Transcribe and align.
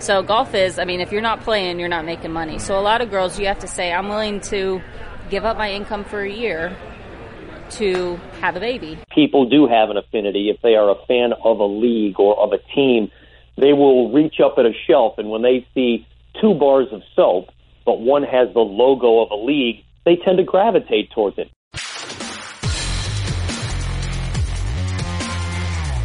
So 0.00 0.22
golf 0.22 0.54
is, 0.54 0.78
I 0.78 0.86
mean, 0.86 1.00
if 1.00 1.12
you're 1.12 1.20
not 1.20 1.42
playing, 1.42 1.78
you're 1.78 1.90
not 1.90 2.06
making 2.06 2.32
money. 2.32 2.58
So 2.58 2.78
a 2.78 2.80
lot 2.80 3.02
of 3.02 3.10
girls, 3.10 3.38
you 3.38 3.46
have 3.46 3.58
to 3.58 3.68
say, 3.68 3.92
I'm 3.92 4.08
willing 4.08 4.40
to 4.42 4.80
give 5.28 5.44
up 5.44 5.58
my 5.58 5.72
income 5.72 6.04
for 6.04 6.22
a 6.22 6.30
year 6.30 6.74
to 7.72 8.16
have 8.40 8.56
a 8.56 8.60
baby. 8.60 8.98
People 9.14 9.46
do 9.46 9.66
have 9.66 9.90
an 9.90 9.98
affinity. 9.98 10.48
If 10.48 10.62
they 10.62 10.74
are 10.74 10.88
a 10.88 10.94
fan 11.06 11.34
of 11.44 11.60
a 11.60 11.66
league 11.66 12.18
or 12.18 12.34
of 12.40 12.52
a 12.52 12.58
team, 12.74 13.10
they 13.56 13.74
will 13.74 14.10
reach 14.10 14.36
up 14.42 14.54
at 14.56 14.64
a 14.64 14.72
shelf 14.86 15.18
and 15.18 15.28
when 15.28 15.42
they 15.42 15.66
see 15.74 16.06
two 16.40 16.54
bars 16.54 16.88
of 16.92 17.02
soap, 17.14 17.50
but 17.84 18.00
one 18.00 18.22
has 18.22 18.48
the 18.54 18.60
logo 18.60 19.20
of 19.20 19.30
a 19.30 19.36
league, 19.36 19.84
they 20.06 20.16
tend 20.16 20.38
to 20.38 20.44
gravitate 20.44 21.10
towards 21.10 21.36
it. 21.36 21.50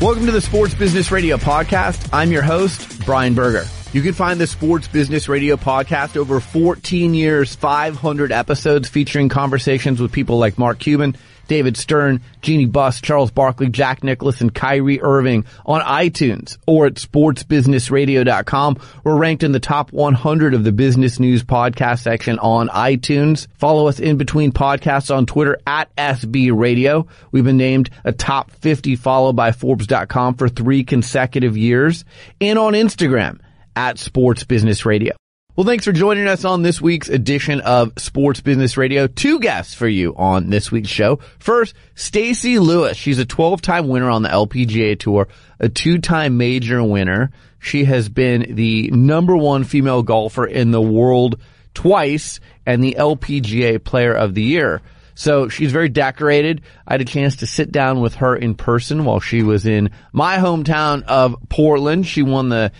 Welcome 0.02 0.25
to 0.25 0.34
the 0.34 0.41
Sports 0.41 0.73
Business 0.73 1.12
Radio 1.12 1.38
podcast. 1.38 2.09
I'm 2.12 2.30
your 2.34 2.43
host, 2.43 3.05
Brian 3.05 3.34
Berger. 3.34 3.66
You 3.96 4.02
can 4.02 4.12
find 4.12 4.41
the 4.41 4.46
Sports 4.46 4.89
Business 4.89 5.30
Radio 5.30 5.55
podcast 5.55 6.18
over 6.18 6.42
14 6.42 7.14
years, 7.14 7.56
500 7.56 8.33
episodes 8.33 8.89
featuring 8.89 9.29
conversations 9.29 10.01
with 10.01 10.11
people 10.11 10.37
like 10.37 10.57
Mark 10.57 10.79
Cuban, 10.79 11.15
David 11.47 11.78
Stern, 11.78 12.20
Jeanie 12.42 12.65
Buss, 12.65 13.00
Charles 13.00 13.32
Barkley, 13.32 13.70
Jack 13.70 14.04
Nicklaus, 14.04 14.42
and 14.42 14.54
Kyrie 14.54 15.01
Irving 15.01 15.46
on 15.65 15.79
iTunes 15.79 16.57
or 16.68 16.87
at 16.87 16.96
sportsbusinessradio.com. 16.96 18.79
We're 19.06 19.15
ranked 19.15 19.43
in 19.43 19.54
the 19.54 19.61
top 19.61 19.93
100 19.93 20.54
of 20.54 20.65
the 20.65 20.73
business 20.73 21.18
news 21.18 21.46
podcast 21.46 22.00
section 22.00 22.37
on 22.39 22.68
iTunes. 22.68 23.48
Follow 23.54 23.87
us 23.87 24.01
in 24.01 24.18
between 24.18 24.51
podcasts 24.51 25.15
on 25.15 25.25
Twitter 25.25 25.57
at 25.65 25.96
SB 25.96 26.51
Radio. 26.54 27.07
We've 27.32 27.46
been 27.46 27.56
named 27.56 27.92
a 28.04 28.12
top 28.12 28.51
50 28.51 28.98
followed 28.98 29.37
by 29.37 29.54
Forbes.com 29.54 30.34
for 30.34 30.50
three 30.50 30.84
consecutive 30.84 31.56
years 31.56 32.03
and 32.42 32.59
on 32.59 32.73
Instagram 32.73 33.39
at 33.75 34.00
Sports 34.00 34.44
Business 34.44 34.86
Radio. 34.86 35.16
Well, 35.56 35.66
thanks 35.66 35.86
for 35.86 35.94
joining 35.94 36.28
us 36.28 36.44
on 36.44 36.64
this 36.64 36.81
week's 36.81 37.08
edition 37.08 37.61
of 37.61 37.94
Sports 37.98 38.42
Business 38.42 38.76
Radio. 38.76 39.08
Two 39.08 39.40
guests 39.40 39.73
for 39.73 39.88
you 39.88 40.14
on 40.18 40.50
this 40.50 40.70
week's 40.70 40.90
show. 40.90 41.20
First, 41.40 41.76
Stacy 41.96 42.59
Lewis. 42.59 42.98
She's 42.98 43.20
a 43.20 43.26
12-time 43.26 43.88
winner 43.88 44.09
on 44.09 44.22
the 44.22 44.28
LPGA 44.28 45.00
Tour, 45.00 45.30
a 45.59 45.70
two-time 45.70 46.38
major 46.38 46.84
winner. 46.84 47.31
She 47.59 47.86
has 47.86 48.09
been 48.09 48.56
the 48.56 48.90
number 48.92 49.38
one 49.38 49.64
female 49.64 50.03
golfer 50.03 50.46
in 50.46 50.72
the 50.72 50.81
world 50.81 51.40
twice 51.73 52.42
and 52.66 52.84
the 52.84 52.98
LPGA 53.00 53.81
Player 53.81 54.14
of 54.14 54.34
the 54.34 54.44
Year. 54.44 54.81
So 55.14 55.48
she's 55.48 55.72
very 55.72 55.88
decorated. 55.88 56.64
I 56.86 56.96
had 56.96 57.02
a 57.02 57.06
chance 57.06 57.38
to 57.38 57.48
sit 57.48 57.72
down 57.72 58.02
with 58.02 58.16
her 58.16 58.36
in 58.36 58.56
person 58.56 59.06
while 59.06 59.22
she 59.22 59.42
was 59.42 59.66
in 59.66 59.92
my 60.12 60.36
hometown 60.36 61.03
of 61.03 61.38
Portland. 61.48 62.06
She 62.06 62.23
won 62.23 62.50
the 62.50 62.73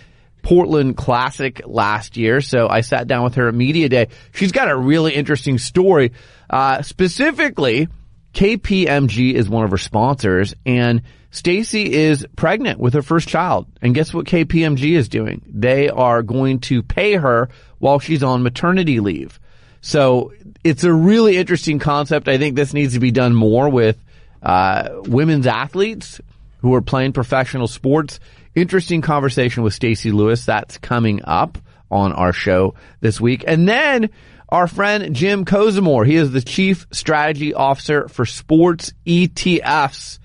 Portland 0.46 0.96
Classic 0.96 1.60
last 1.66 2.16
year. 2.16 2.40
So 2.40 2.68
I 2.68 2.82
sat 2.82 3.08
down 3.08 3.24
with 3.24 3.34
her 3.34 3.48
at 3.48 3.54
Media 3.54 3.88
Day. 3.88 4.10
She's 4.32 4.52
got 4.52 4.70
a 4.70 4.76
really 4.76 5.12
interesting 5.12 5.58
story. 5.58 6.12
Uh, 6.48 6.82
specifically, 6.82 7.88
KPMG 8.32 9.34
is 9.34 9.48
one 9.48 9.64
of 9.64 9.72
her 9.72 9.76
sponsors 9.76 10.54
and 10.64 11.02
Stacy 11.32 11.92
is 11.92 12.24
pregnant 12.36 12.78
with 12.78 12.94
her 12.94 13.02
first 13.02 13.26
child. 13.26 13.66
And 13.82 13.92
guess 13.92 14.14
what 14.14 14.26
KPMG 14.26 14.96
is 14.96 15.08
doing? 15.08 15.42
They 15.48 15.88
are 15.88 16.22
going 16.22 16.60
to 16.60 16.80
pay 16.80 17.14
her 17.14 17.48
while 17.80 17.98
she's 17.98 18.22
on 18.22 18.44
maternity 18.44 19.00
leave. 19.00 19.40
So 19.80 20.32
it's 20.62 20.84
a 20.84 20.92
really 20.92 21.38
interesting 21.38 21.80
concept. 21.80 22.28
I 22.28 22.38
think 22.38 22.54
this 22.54 22.72
needs 22.72 22.94
to 22.94 23.00
be 23.00 23.10
done 23.10 23.34
more 23.34 23.68
with 23.68 23.98
uh, 24.44 24.90
women's 25.06 25.48
athletes 25.48 26.20
who 26.60 26.72
are 26.74 26.82
playing 26.82 27.14
professional 27.14 27.66
sports 27.66 28.20
interesting 28.56 29.02
conversation 29.02 29.62
with 29.62 29.74
Stacy 29.74 30.10
Lewis. 30.10 30.44
That's 30.44 30.78
coming 30.78 31.20
up 31.24 31.58
on 31.90 32.12
our 32.12 32.32
show 32.32 32.74
this 33.00 33.20
week. 33.20 33.44
And 33.46 33.68
then 33.68 34.10
our 34.48 34.68
friend 34.68 35.14
Jim 35.14 35.44
Kozimor. 35.44 36.06
He 36.06 36.16
is 36.16 36.32
the 36.32 36.40
chief 36.40 36.86
strategy 36.92 37.54
officer 37.54 38.08
for 38.08 38.24
sports 38.24 38.92
ETFs. 39.06 40.18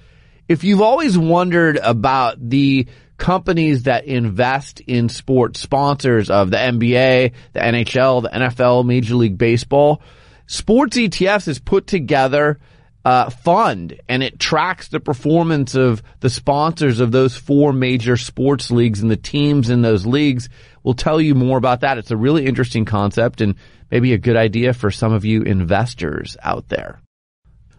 If 0.47 0.63
you've 0.63 0.81
always 0.81 1.17
wondered 1.17 1.77
about 1.77 2.37
the 2.49 2.87
companies 3.17 3.83
that 3.83 4.05
invest 4.05 4.79
in 4.81 5.07
sports 5.07 5.59
sponsors 5.59 6.29
of 6.29 6.49
the 6.49 6.57
NBA, 6.57 7.33
the 7.53 7.59
NHL, 7.59 8.23
the 8.23 8.29
NFL, 8.29 8.85
Major 8.85 9.15
League 9.15 9.37
Baseball, 9.37 10.01
sports 10.47 10.97
ETFs 10.97 11.47
is 11.47 11.59
put 11.59 11.87
together 11.87 12.59
uh, 13.03 13.29
fund 13.29 13.99
and 14.07 14.21
it 14.21 14.39
tracks 14.39 14.89
the 14.89 14.99
performance 14.99 15.75
of 15.75 16.03
the 16.19 16.29
sponsors 16.29 16.99
of 16.99 17.11
those 17.11 17.35
four 17.35 17.73
major 17.73 18.17
sports 18.17 18.69
leagues 18.69 19.01
and 19.01 19.09
the 19.09 19.17
teams 19.17 19.69
in 19.69 19.81
those 19.81 20.05
leagues. 20.05 20.49
We'll 20.83 20.93
tell 20.93 21.19
you 21.19 21.35
more 21.35 21.57
about 21.57 21.81
that. 21.81 21.97
It's 21.97 22.11
a 22.11 22.17
really 22.17 22.45
interesting 22.45 22.85
concept 22.85 23.41
and 23.41 23.55
maybe 23.89 24.13
a 24.13 24.17
good 24.17 24.37
idea 24.37 24.73
for 24.73 24.91
some 24.91 25.13
of 25.13 25.25
you 25.25 25.41
investors 25.41 26.37
out 26.41 26.69
there. 26.69 26.99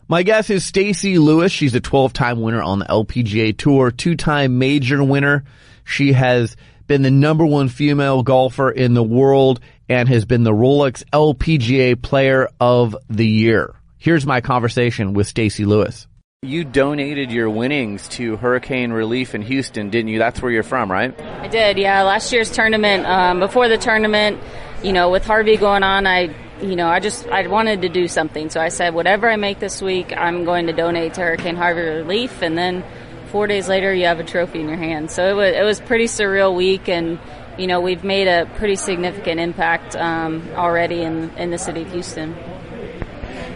My 0.08 0.24
guest 0.24 0.50
is 0.50 0.64
Stacy 0.64 1.18
Lewis. 1.18 1.52
She's 1.52 1.74
a 1.74 1.80
12-time 1.80 2.40
winner 2.42 2.60
on 2.62 2.80
the 2.80 2.84
LPGA 2.86 3.56
Tour, 3.56 3.90
two-time 3.90 4.58
major 4.58 5.02
winner. 5.02 5.44
She 5.84 6.12
has 6.12 6.56
been 6.86 7.02
the 7.02 7.10
number 7.10 7.46
one 7.46 7.68
female 7.68 8.22
golfer 8.22 8.70
in 8.70 8.94
the 8.94 9.02
world 9.02 9.60
and 9.88 10.08
has 10.08 10.24
been 10.24 10.42
the 10.42 10.52
Rolex 10.52 11.04
LPGA 11.12 12.00
Player 12.02 12.48
of 12.60 12.96
the 13.08 13.26
Year. 13.26 13.74
Here's 14.02 14.26
my 14.26 14.40
conversation 14.40 15.12
with 15.12 15.28
Stacy 15.28 15.64
Lewis. 15.64 16.08
You 16.42 16.64
donated 16.64 17.30
your 17.30 17.48
winnings 17.48 18.08
to 18.08 18.36
hurricane 18.36 18.90
relief 18.90 19.32
in 19.32 19.42
Houston, 19.42 19.90
didn't 19.90 20.08
you? 20.08 20.18
That's 20.18 20.42
where 20.42 20.50
you're 20.50 20.64
from, 20.64 20.90
right? 20.90 21.16
I 21.20 21.46
did, 21.46 21.78
yeah. 21.78 22.02
Last 22.02 22.32
year's 22.32 22.50
tournament, 22.50 23.06
um, 23.06 23.38
before 23.38 23.68
the 23.68 23.78
tournament, 23.78 24.40
you 24.82 24.92
know, 24.92 25.10
with 25.10 25.24
Harvey 25.24 25.56
going 25.56 25.84
on, 25.84 26.08
I, 26.08 26.34
you 26.60 26.74
know, 26.74 26.88
I 26.88 26.98
just, 26.98 27.28
I 27.28 27.46
wanted 27.46 27.82
to 27.82 27.88
do 27.88 28.08
something. 28.08 28.50
So 28.50 28.60
I 28.60 28.70
said, 28.70 28.92
whatever 28.92 29.30
I 29.30 29.36
make 29.36 29.60
this 29.60 29.80
week, 29.80 30.12
I'm 30.16 30.44
going 30.44 30.66
to 30.66 30.72
donate 30.72 31.14
to 31.14 31.20
Hurricane 31.20 31.54
Harvey 31.54 31.82
relief. 31.82 32.42
And 32.42 32.58
then 32.58 32.82
four 33.26 33.46
days 33.46 33.68
later, 33.68 33.94
you 33.94 34.06
have 34.06 34.18
a 34.18 34.24
trophy 34.24 34.58
in 34.58 34.66
your 34.66 34.78
hand. 34.78 35.12
So 35.12 35.28
it 35.28 35.34
was, 35.34 35.54
it 35.54 35.62
was 35.62 35.80
pretty 35.80 36.06
surreal 36.06 36.56
week. 36.56 36.88
And, 36.88 37.20
you 37.56 37.68
know, 37.68 37.80
we've 37.80 38.02
made 38.02 38.26
a 38.26 38.46
pretty 38.56 38.74
significant 38.74 39.38
impact 39.38 39.94
um, 39.94 40.42
already 40.56 41.02
in, 41.02 41.30
in 41.36 41.52
the 41.52 41.58
city 41.58 41.82
of 41.82 41.92
Houston. 41.92 42.34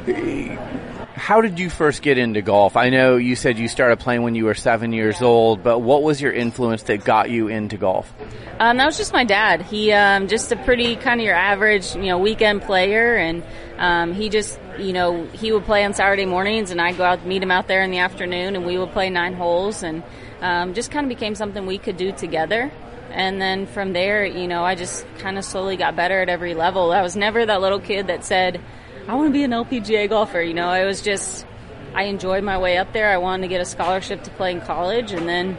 How 0.07 1.41
did 1.41 1.59
you 1.59 1.71
first 1.71 2.03
get 2.03 2.19
into 2.19 2.43
golf? 2.43 2.77
I 2.77 2.91
know 2.91 3.17
you 3.17 3.35
said 3.35 3.59
you 3.59 3.67
started 3.67 3.99
playing 3.99 4.23
when 4.23 4.35
you 4.35 4.45
were 4.45 4.55
seven 4.55 4.93
years 4.93 5.23
old, 5.23 5.63
but 5.63 5.81
what 5.81 6.03
was 6.03 6.21
your 6.21 6.33
influence 6.33 6.85
that 6.85 7.05
got 7.05 7.31
you 7.31 7.49
into 7.49 7.77
golf? 7.77 8.13
Um, 8.61 8.77
that 8.77 8.87
was 8.87 8.97
just 8.97 9.13
my 9.13 9.25
dad. 9.25 9.63
He 9.63 9.93
um, 9.93 10.29
just 10.29 10.53
a 10.53 10.57
pretty 10.57 10.95
kind 10.95 11.21
of 11.21 11.25
your 11.25 11.35
average, 11.35 11.95
you 11.97 12.05
know, 12.05 12.19
weekend 12.19 12.63
player, 12.63 13.17
and 13.17 13.43
um, 13.79 14.15
he 14.15 14.29
just, 14.29 14.61
you 14.79 14.93
know, 14.93 15.25
he 15.27 15.51
would 15.51 15.65
play 15.65 15.85
on 15.85 15.95
Saturday 15.95 16.27
mornings, 16.27 16.71
and 16.71 16.81
I'd 16.81 16.97
go 16.97 17.05
out 17.05 17.27
meet 17.27 17.43
him 17.43 17.51
out 17.51 17.67
there 17.67 17.83
in 17.83 17.91
the 17.91 17.99
afternoon, 17.99 18.55
and 18.55 18.65
we 18.65 18.79
would 18.79 18.93
play 18.93 19.11
nine 19.11 19.35
holes, 19.35 19.83
and 19.83 20.03
um, 20.41 20.75
just 20.75 20.91
kind 20.91 21.05
of 21.05 21.09
became 21.09 21.35
something 21.35 21.67
we 21.67 21.79
could 21.79 21.97
do 21.97 22.13
together. 22.13 22.71
And 23.11 23.41
then 23.41 23.67
from 23.67 23.93
there, 23.93 24.25
you 24.25 24.47
know, 24.47 24.65
I 24.65 24.75
just 24.75 25.07
kind 25.19 25.39
of 25.39 25.45
slowly 25.45 25.77
got 25.77 25.97
better 25.97 26.21
at 26.21 26.29
every 26.29 26.55
level. 26.55 26.93
I 26.93 27.03
was 27.03 27.17
never 27.17 27.45
that 27.47 27.61
little 27.61 27.81
kid 27.81 28.09
that 28.09 28.25
said 28.25 28.61
I 29.09 29.15
want 29.15 29.29
to 29.29 29.33
be 29.33 29.45
an 29.45 29.53
LPGA 29.53 30.09
golfer. 30.09 30.43
You 30.43 30.55
know, 30.55 30.69
I 30.69 30.85
was 30.85 31.01
just, 31.01 31.47
I 31.95 32.05
enjoyed 32.05 32.43
my 32.43 32.59
way 32.59 32.77
up 32.77 32.93
there. 32.93 33.09
I 33.09 33.19
wanted 33.19 33.43
to 33.43 33.49
get 33.49 33.61
a 33.61 33.65
scholarship 33.65 34.25
to 34.25 34.31
play 34.33 34.51
in 34.51 34.61
college, 34.61 35.13
and 35.13 35.29
then 35.29 35.57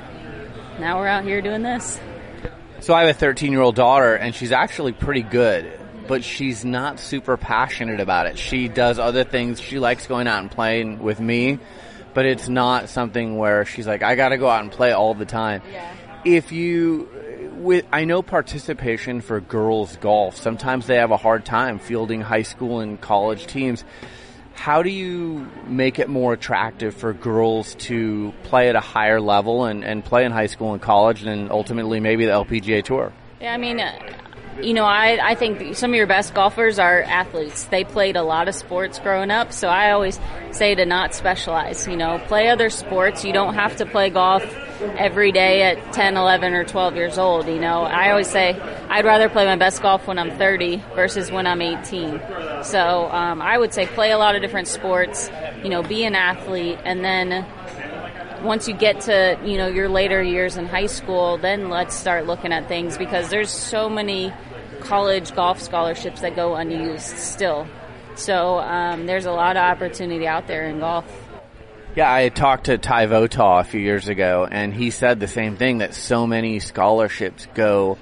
now 0.79 0.99
we're 0.99 1.07
out 1.07 1.23
here 1.23 1.41
doing 1.41 1.63
this. 1.63 1.97
So 2.81 2.93
I 2.93 3.01
have 3.01 3.09
a 3.09 3.13
13 3.17 3.53
year 3.53 3.61
old 3.61 3.75
daughter, 3.75 4.15
and 4.15 4.35
she's 4.35 4.51
actually 4.51 4.91
pretty 4.91 5.21
good, 5.21 5.79
but 6.07 6.25
she's 6.25 6.65
not 6.65 6.99
super 6.99 7.37
passionate 7.37 8.01
about 8.01 8.27
it. 8.27 8.37
She 8.37 8.67
does 8.67 8.99
other 8.99 9.23
things. 9.23 9.61
She 9.61 9.79
likes 9.79 10.07
going 10.07 10.27
out 10.27 10.41
and 10.41 10.51
playing 10.51 10.99
with 10.99 11.21
me, 11.21 11.59
but 12.13 12.25
it's 12.25 12.49
not 12.49 12.89
something 12.89 13.37
where 13.37 13.63
she's 13.63 13.87
like, 13.87 14.03
I 14.03 14.15
got 14.15 14.29
to 14.29 14.37
go 14.37 14.49
out 14.49 14.61
and 14.61 14.71
play 14.71 14.91
all 14.91 15.13
the 15.13 15.25
time. 15.25 15.61
Yeah. 15.71 15.93
If 16.25 16.51
you 16.51 17.07
with 17.57 17.85
I 17.91 18.05
know 18.05 18.21
participation 18.21 19.21
for 19.21 19.39
girls 19.39 19.97
golf. 19.97 20.37
Sometimes 20.37 20.87
they 20.87 20.95
have 20.95 21.11
a 21.11 21.17
hard 21.17 21.45
time 21.45 21.79
fielding 21.79 22.21
high 22.21 22.43
school 22.43 22.79
and 22.79 22.99
college 22.99 23.47
teams. 23.47 23.83
How 24.53 24.81
do 24.81 24.89
you 24.89 25.47
make 25.67 25.99
it 25.99 26.09
more 26.09 26.33
attractive 26.33 26.95
for 26.95 27.13
girls 27.13 27.75
to 27.75 28.33
play 28.43 28.69
at 28.69 28.75
a 28.75 28.79
higher 28.79 29.21
level 29.21 29.65
and, 29.65 29.83
and 29.83 30.03
play 30.03 30.25
in 30.25 30.31
high 30.31 30.47
school 30.47 30.73
and 30.73 30.81
college 30.81 31.23
and 31.23 31.51
ultimately 31.51 31.99
maybe 31.99 32.25
the 32.25 32.31
LPGA 32.31 32.83
Tour? 32.83 33.13
Yeah, 33.39 33.53
I 33.53 33.57
mean, 33.57 33.79
you 34.61 34.73
know, 34.73 34.85
I, 34.85 35.19
I 35.21 35.35
think 35.35 35.75
some 35.75 35.91
of 35.91 35.95
your 35.95 36.07
best 36.07 36.33
golfers 36.33 36.79
are 36.79 37.01
athletes. 37.03 37.65
They 37.65 37.83
played 37.83 38.15
a 38.15 38.23
lot 38.23 38.47
of 38.47 38.55
sports 38.55 38.99
growing 38.99 39.31
up, 39.31 39.51
so 39.53 39.67
I 39.67 39.91
always 39.91 40.19
say 40.51 40.75
to 40.75 40.85
not 40.85 41.13
specialize. 41.13 41.87
You 41.87 41.97
know, 41.97 42.19
play 42.27 42.49
other 42.49 42.69
sports. 42.69 43.23
You 43.23 43.33
don't 43.33 43.53
have 43.53 43.77
to 43.77 43.85
play 43.85 44.09
golf 44.09 44.43
every 44.81 45.31
day 45.31 45.63
at 45.63 45.93
10, 45.93 46.17
11, 46.17 46.53
or 46.53 46.63
12 46.63 46.95
years 46.95 47.17
old. 47.17 47.47
You 47.47 47.59
know, 47.59 47.83
I 47.83 48.11
always 48.11 48.27
say 48.27 48.59
I'd 48.89 49.05
rather 49.05 49.29
play 49.29 49.45
my 49.45 49.55
best 49.55 49.81
golf 49.81 50.07
when 50.07 50.17
I'm 50.17 50.37
30 50.37 50.83
versus 50.95 51.31
when 51.31 51.45
I'm 51.45 51.61
18. 51.61 52.19
So 52.63 53.09
um, 53.11 53.41
I 53.41 53.57
would 53.57 53.73
say 53.73 53.85
play 53.85 54.11
a 54.11 54.17
lot 54.17 54.35
of 54.35 54.41
different 54.41 54.67
sports, 54.67 55.29
you 55.63 55.69
know, 55.69 55.83
be 55.83 56.03
an 56.03 56.15
athlete, 56.15 56.79
and 56.83 57.03
then 57.03 57.45
once 58.43 58.67
you 58.67 58.73
get 58.73 59.01
to 59.01 59.39
you 59.43 59.57
know 59.57 59.67
your 59.67 59.89
later 59.89 60.21
years 60.21 60.57
in 60.57 60.65
high 60.65 60.85
school, 60.85 61.37
then 61.37 61.69
let's 61.69 61.95
start 61.95 62.25
looking 62.25 62.53
at 62.53 62.67
things 62.67 62.97
because 62.97 63.29
there's 63.29 63.49
so 63.49 63.89
many 63.89 64.31
college 64.87 65.35
golf 65.35 65.61
scholarships 65.61 66.21
that 66.21 66.35
go 66.35 66.55
unused 66.55 67.17
still. 67.17 67.67
So 68.15 68.59
um, 68.59 69.05
there's 69.05 69.25
a 69.25 69.31
lot 69.31 69.57
of 69.57 69.63
opportunity 69.63 70.27
out 70.27 70.47
there 70.47 70.67
in 70.67 70.79
golf. 70.79 71.05
Yeah, 71.95 72.13
I 72.13 72.29
talked 72.29 72.65
to 72.65 72.77
Ty 72.77 73.07
Votaw 73.07 73.59
a 73.59 73.63
few 73.63 73.81
years 73.81 74.07
ago, 74.07 74.47
and 74.49 74.73
he 74.73 74.91
said 74.91 75.19
the 75.19 75.27
same 75.27 75.57
thing 75.57 75.79
that 75.79 75.93
so 75.93 76.27
many 76.27 76.59
scholarships 76.59 77.47
go 77.53 77.97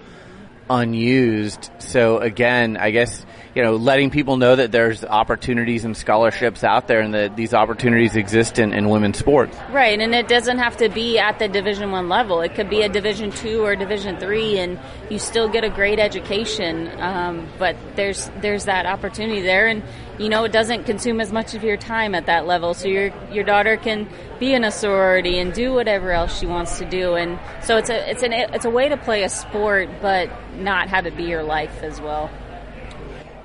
unused. 0.69 1.69
So 1.79 2.19
again, 2.19 2.77
I 2.77 2.91
guess 2.91 3.25
you 3.55 3.63
know, 3.63 3.77
letting 3.77 4.09
people 4.09 4.35
know 4.35 4.57
that 4.57 4.73
there's 4.73 5.05
opportunities 5.05 5.85
and 5.85 5.95
scholarships 5.95 6.63
out 6.63 6.89
there 6.89 6.99
and 6.99 7.13
that 7.13 7.37
these 7.37 7.53
opportunities 7.53 8.17
exist 8.17 8.59
in, 8.59 8.73
in 8.73 8.89
women's 8.89 9.17
sports. 9.17 9.57
Right, 9.71 9.97
and 9.97 10.13
it 10.13 10.27
doesn't 10.27 10.57
have 10.57 10.75
to 10.77 10.89
be 10.89 11.17
at 11.17 11.39
the 11.39 11.47
Division 11.47 11.89
One 11.89 12.09
level. 12.09 12.41
It 12.41 12.53
could 12.53 12.69
be 12.69 12.81
a 12.81 12.89
Division 12.89 13.31
Two 13.31 13.63
or 13.63 13.77
Division 13.77 14.19
Three, 14.19 14.59
and 14.59 14.77
you 15.09 15.19
still 15.19 15.47
get 15.47 15.63
a 15.63 15.69
great 15.69 15.99
education. 15.99 16.91
Um, 16.99 17.47
but 17.57 17.77
there's 17.95 18.29
there's 18.41 18.65
that 18.65 18.85
opportunity 18.85 19.41
there, 19.41 19.67
and 19.67 19.83
you 20.17 20.29
know 20.29 20.43
it 20.45 20.51
doesn't 20.51 20.85
consume 20.85 21.19
as 21.19 21.31
much 21.31 21.53
of 21.53 21.63
your 21.63 21.77
time 21.77 22.15
at 22.15 22.25
that 22.27 22.45
level. 22.45 22.73
So 22.73 22.87
your 22.87 23.13
your 23.31 23.43
daughter 23.43 23.77
can 23.77 24.07
be 24.39 24.53
in 24.53 24.63
a 24.63 24.71
sorority 24.71 25.39
and 25.39 25.53
do 25.53 25.73
whatever 25.73 26.11
else 26.11 26.39
she 26.39 26.45
wants 26.45 26.79
to 26.79 26.85
do, 26.85 27.15
and 27.15 27.39
so 27.63 27.77
it's 27.77 27.89
a 27.89 28.09
it's 28.09 28.23
an 28.23 28.33
it's 28.33 28.65
a 28.65 28.69
way 28.69 28.89
to 28.89 28.97
play 28.97 29.23
a 29.23 29.29
sport, 29.29 29.89
but 30.01 30.29
not 30.57 30.89
have 30.89 31.05
it 31.05 31.17
be 31.17 31.23
your 31.23 31.43
life 31.43 31.83
as 31.83 31.99
well. 31.99 32.29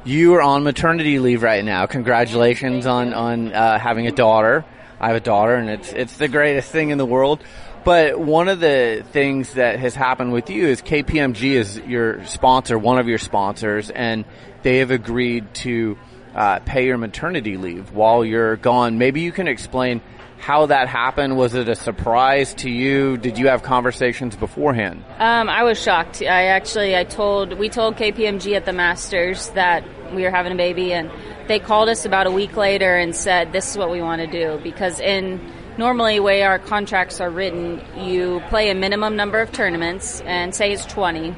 You 0.04 0.34
are 0.34 0.42
on 0.42 0.62
maternity 0.62 1.18
leave 1.18 1.42
right 1.42 1.64
now. 1.64 1.86
Congratulations 1.86 2.86
on 2.86 3.12
on 3.12 3.52
uh, 3.52 3.78
having 3.78 4.06
a 4.06 4.12
daughter. 4.12 4.64
I 4.98 5.08
have 5.08 5.16
a 5.16 5.20
daughter, 5.20 5.54
and 5.54 5.68
it's 5.68 5.92
it's 5.92 6.16
the 6.16 6.28
greatest 6.28 6.70
thing 6.70 6.90
in 6.90 6.98
the 6.98 7.06
world. 7.06 7.42
But 7.82 8.20
one 8.20 8.48
of 8.48 8.60
the 8.60 9.04
things 9.12 9.54
that 9.54 9.78
has 9.78 9.94
happened 9.94 10.32
with 10.32 10.50
you 10.50 10.66
is 10.66 10.82
KPMG 10.82 11.52
is 11.52 11.78
your 11.78 12.24
sponsor, 12.26 12.78
one 12.78 12.98
of 12.98 13.08
your 13.08 13.18
sponsors, 13.18 13.88
and 13.88 14.26
they 14.62 14.78
have 14.78 14.90
agreed 14.90 15.54
to 15.54 15.96
uh, 16.34 16.60
pay 16.60 16.86
your 16.86 16.98
maternity 16.98 17.56
leave 17.56 17.92
while 17.92 18.24
you're 18.24 18.56
gone. 18.56 18.98
Maybe 18.98 19.20
you 19.20 19.32
can 19.32 19.48
explain 19.48 20.00
how 20.38 20.66
that 20.66 20.88
happened. 20.88 21.36
Was 21.36 21.54
it 21.54 21.68
a 21.68 21.76
surprise 21.76 22.54
to 22.54 22.70
you? 22.70 23.18
Did 23.18 23.38
you 23.38 23.48
have 23.48 23.62
conversations 23.62 24.36
beforehand? 24.36 25.04
Um, 25.18 25.48
I 25.48 25.64
was 25.64 25.80
shocked. 25.80 26.22
I 26.22 26.46
actually, 26.46 26.96
I 26.96 27.04
told, 27.04 27.58
we 27.58 27.68
told 27.68 27.96
KPMG 27.96 28.56
at 28.56 28.64
the 28.64 28.72
Masters 28.72 29.50
that 29.50 29.84
we 30.14 30.22
were 30.22 30.30
having 30.30 30.52
a 30.52 30.56
baby, 30.56 30.92
and 30.92 31.10
they 31.46 31.58
called 31.58 31.88
us 31.88 32.04
about 32.04 32.26
a 32.26 32.30
week 32.30 32.56
later 32.56 32.96
and 32.96 33.14
said, 33.14 33.52
"This 33.52 33.70
is 33.70 33.78
what 33.78 33.90
we 33.90 34.00
want 34.00 34.20
to 34.22 34.26
do." 34.26 34.60
Because 34.62 34.98
in 34.98 35.40
normally, 35.76 36.20
way 36.20 36.42
our 36.42 36.58
contracts 36.58 37.20
are 37.20 37.30
written, 37.30 37.80
you 37.98 38.42
play 38.48 38.70
a 38.70 38.74
minimum 38.74 39.16
number 39.16 39.40
of 39.40 39.52
tournaments, 39.52 40.20
and 40.22 40.54
say 40.54 40.72
it's 40.72 40.86
twenty. 40.86 41.34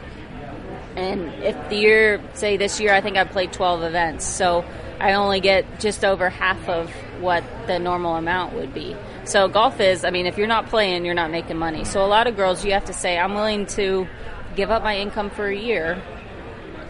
And 0.97 1.29
if 1.43 1.57
the 1.71 1.77
year, 1.77 2.21
say 2.35 2.57
this 2.57 2.79
year, 2.79 2.93
I 2.95 3.01
think 3.01 3.17
I 3.17 3.25
played 3.25 3.53
twelve 3.53 3.83
events, 3.83 4.25
so 4.25 4.65
I 5.03 5.15
only 5.15 5.41
get 5.41 5.81
just 5.81 6.05
over 6.05 6.31
half 6.31 6.69
of 6.69 6.89
what 7.21 7.43
the 7.67 7.81
normal 7.81 8.15
amount 8.15 8.55
would 8.55 8.73
be. 8.73 8.97
So 9.25 9.49
golf 9.49 9.81
is, 9.81 10.05
I 10.05 10.11
mean, 10.11 10.27
if 10.27 10.39
you're 10.39 10.47
not 10.47 10.67
playing, 10.67 11.05
you're 11.05 11.13
not 11.13 11.33
making 11.33 11.59
money. 11.59 11.85
So 11.85 12.05
a 12.05 12.07
lot 12.07 12.29
of 12.29 12.37
girls, 12.37 12.65
you 12.65 12.71
have 12.71 12.85
to 12.85 12.93
say, 12.93 13.19
I'm 13.19 13.35
willing 13.35 13.67
to 13.67 14.07
give 14.55 14.71
up 14.71 14.85
my 14.85 14.97
income 14.99 15.31
for 15.31 15.49
a 15.49 15.57
year 15.57 16.01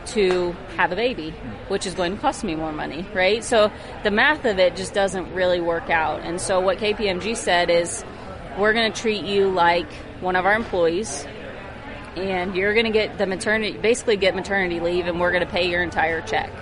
to 0.09 0.55
have 0.76 0.93
a 0.93 0.97
baby, 0.97 1.31
which 1.69 1.87
is 1.87 1.94
going 1.94 2.14
to 2.14 2.20
cost 2.20 2.44
me 2.44 2.55
more 2.55 2.70
money, 2.70 3.06
right? 3.14 3.43
So 3.43 3.73
the 4.03 4.11
math 4.11 4.44
of 4.44 4.59
it 4.59 4.76
just 4.76 4.93
doesn't 4.93 5.32
really 5.32 5.62
work 5.62 5.88
out. 5.88 6.20
And 6.20 6.38
so 6.38 6.61
what 6.61 6.76
KPMG 6.76 7.35
said 7.35 7.70
is, 7.70 8.05
we're 8.59 8.75
going 8.75 8.93
to 8.93 9.00
treat 9.00 9.25
you 9.25 9.49
like 9.49 9.91
one 10.20 10.37
of 10.37 10.44
our 10.44 10.53
employees 10.53 11.26
and 12.17 12.55
you're 12.55 12.75
going 12.75 12.85
to 12.85 12.93
get 12.93 13.17
the 13.17 13.25
maternity 13.25 13.79
basically 13.79 14.19
get 14.19 14.35
maternity 14.35 14.81
leave 14.81 15.06
and 15.06 15.19
we're 15.19 15.32
going 15.32 15.43
to 15.43 15.50
pay 15.50 15.70
your 15.70 15.82
entire 15.82 16.20
check 16.20 16.53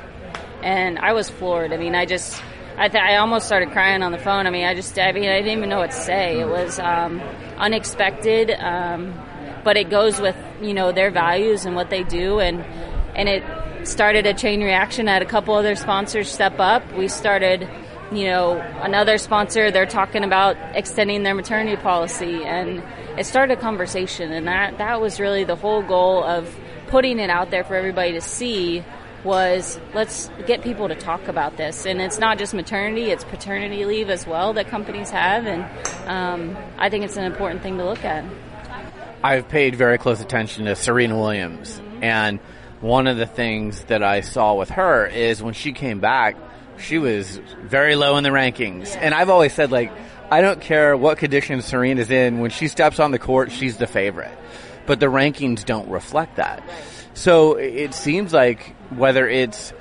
and 0.63 0.99
i 0.99 1.13
was 1.13 1.29
floored 1.31 1.73
i 1.73 1.77
mean 1.77 1.95
i 1.95 2.05
just 2.05 2.43
I, 2.81 2.89
th- 2.89 3.03
I 3.03 3.17
almost 3.17 3.45
started 3.45 3.73
crying 3.73 4.03
on 4.03 4.11
the 4.11 4.19
phone. 4.19 4.47
I 4.47 4.51
mean, 4.51 4.65
I 4.65 4.75
just, 4.75 4.99
I 4.99 5.13
mean, 5.13 5.29
I 5.29 5.43
didn't 5.43 5.59
even 5.59 5.69
know 5.69 5.81
what 5.81 5.91
to 5.91 5.97
say. 5.97 6.41
It 6.41 6.49
was 6.49 6.79
um, 6.79 7.21
unexpected, 7.59 8.51
um, 8.53 9.13
but 9.63 9.77
it 9.77 9.91
goes 9.91 10.19
with 10.19 10.37
you 10.63 10.73
know 10.73 10.91
their 10.91 11.11
values 11.11 11.67
and 11.67 11.77
what 11.77 11.91
they 11.91 12.05
do, 12.05 12.41
and 12.41 12.65
and 13.15 13.29
it 13.29 13.45
started 13.87 14.25
a 14.25 14.33
chain 14.33 14.63
reaction. 14.63 15.09
I 15.09 15.13
Had 15.13 15.23
a 15.23 15.27
couple 15.27 15.55
other 15.55 15.75
sponsors 15.75 16.31
step 16.31 16.59
up. 16.59 16.91
We 16.95 17.09
started, 17.09 17.69
you 18.13 18.25
know, 18.25 18.59
another 18.81 19.19
sponsor. 19.19 19.71
They're 19.71 19.85
talking 19.85 20.25
about 20.25 20.57
extending 20.75 21.23
their 21.23 21.35
maternity 21.35 21.77
policy, 21.77 22.45
and 22.45 22.83
it 23.19 23.27
started 23.27 23.59
a 23.59 23.61
conversation. 23.61 24.33
And 24.33 24.47
that 24.47 24.79
that 24.79 25.03
was 25.03 25.21
really 25.21 25.45
the 25.45 25.57
whole 25.57 25.83
goal 25.83 26.25
of 26.25 26.59
putting 26.87 27.19
it 27.19 27.29
out 27.29 27.51
there 27.51 27.63
for 27.63 27.75
everybody 27.75 28.13
to 28.13 28.23
see 28.23 28.85
was 29.25 29.79
let's 29.95 30.31
get 30.47 30.63
people 30.63 30.89
to 30.89 30.95
talk 30.95 31.29
about 31.29 31.57
this. 31.57 31.87
And 31.87 32.01
it's 32.01 32.19
not 32.19 32.39
just 32.39 32.55
maternity, 32.55 33.11
it's 33.11 33.25
paternity 33.25 33.85
leave 33.85 34.11
as 34.11 34.27
well 34.27 34.53
that 34.55 34.69
companies 34.69 35.11
have. 35.11 35.47
And 35.47 35.65
um, 36.09 36.57
I 36.79 36.89
think 36.91 37.05
it's 37.05 37.17
an 37.17 37.25
important 37.25 37.63
thing 37.63 37.79
to 37.79 37.85
look 37.85 38.05
at. 38.05 38.25
I've 39.23 39.49
paid 39.49 39.75
very 39.75 39.99
close 39.99 40.21
attention 40.21 40.65
to 40.65 40.75
Serena 40.75 41.19
Williams. 41.19 41.79
Mm-hmm. 41.79 42.05
And 42.05 42.41
one 42.81 43.07
of 43.07 43.19
the 43.19 43.27
things 43.27 43.85
that 43.85 44.03
I 44.03 44.23
saw 44.23 44.55
with 44.55 44.71
her 44.71 45.07
is 45.07 45.43
when 45.43 45.53
she 45.53 45.73
came 45.73 46.01
back, 46.01 46.37
she 46.79 46.99
was 46.99 47.37
very 47.63 47.95
low 47.95 48.17
in 48.17 48.25
the 48.25 48.31
rankings. 48.31 48.95
Yeah. 48.95 49.01
And 49.03 49.15
I've 49.15 49.29
always 49.29 49.53
said, 49.53 49.71
like, 49.71 49.93
I 50.31 50.41
don't 50.41 50.61
care 50.61 50.97
what 50.97 51.19
condition 51.19 51.61
Serena's 51.61 52.11
in. 52.11 52.39
When 52.39 52.51
she 52.51 52.69
steps 52.69 52.99
on 52.99 53.11
the 53.11 53.19
court, 53.19 53.53
she's 53.53 53.77
the 53.77 53.87
favorite. 53.87 54.37
But 54.87 55.01
the 55.01 55.07
rankings 55.07 55.65
don't 55.65 55.91
reflect 55.91 56.37
that. 56.37 56.63
So 57.15 57.55
it 57.55 57.95
seems 57.95 58.33
like 58.33 58.75
whether 58.91 59.29
it's 59.29 59.73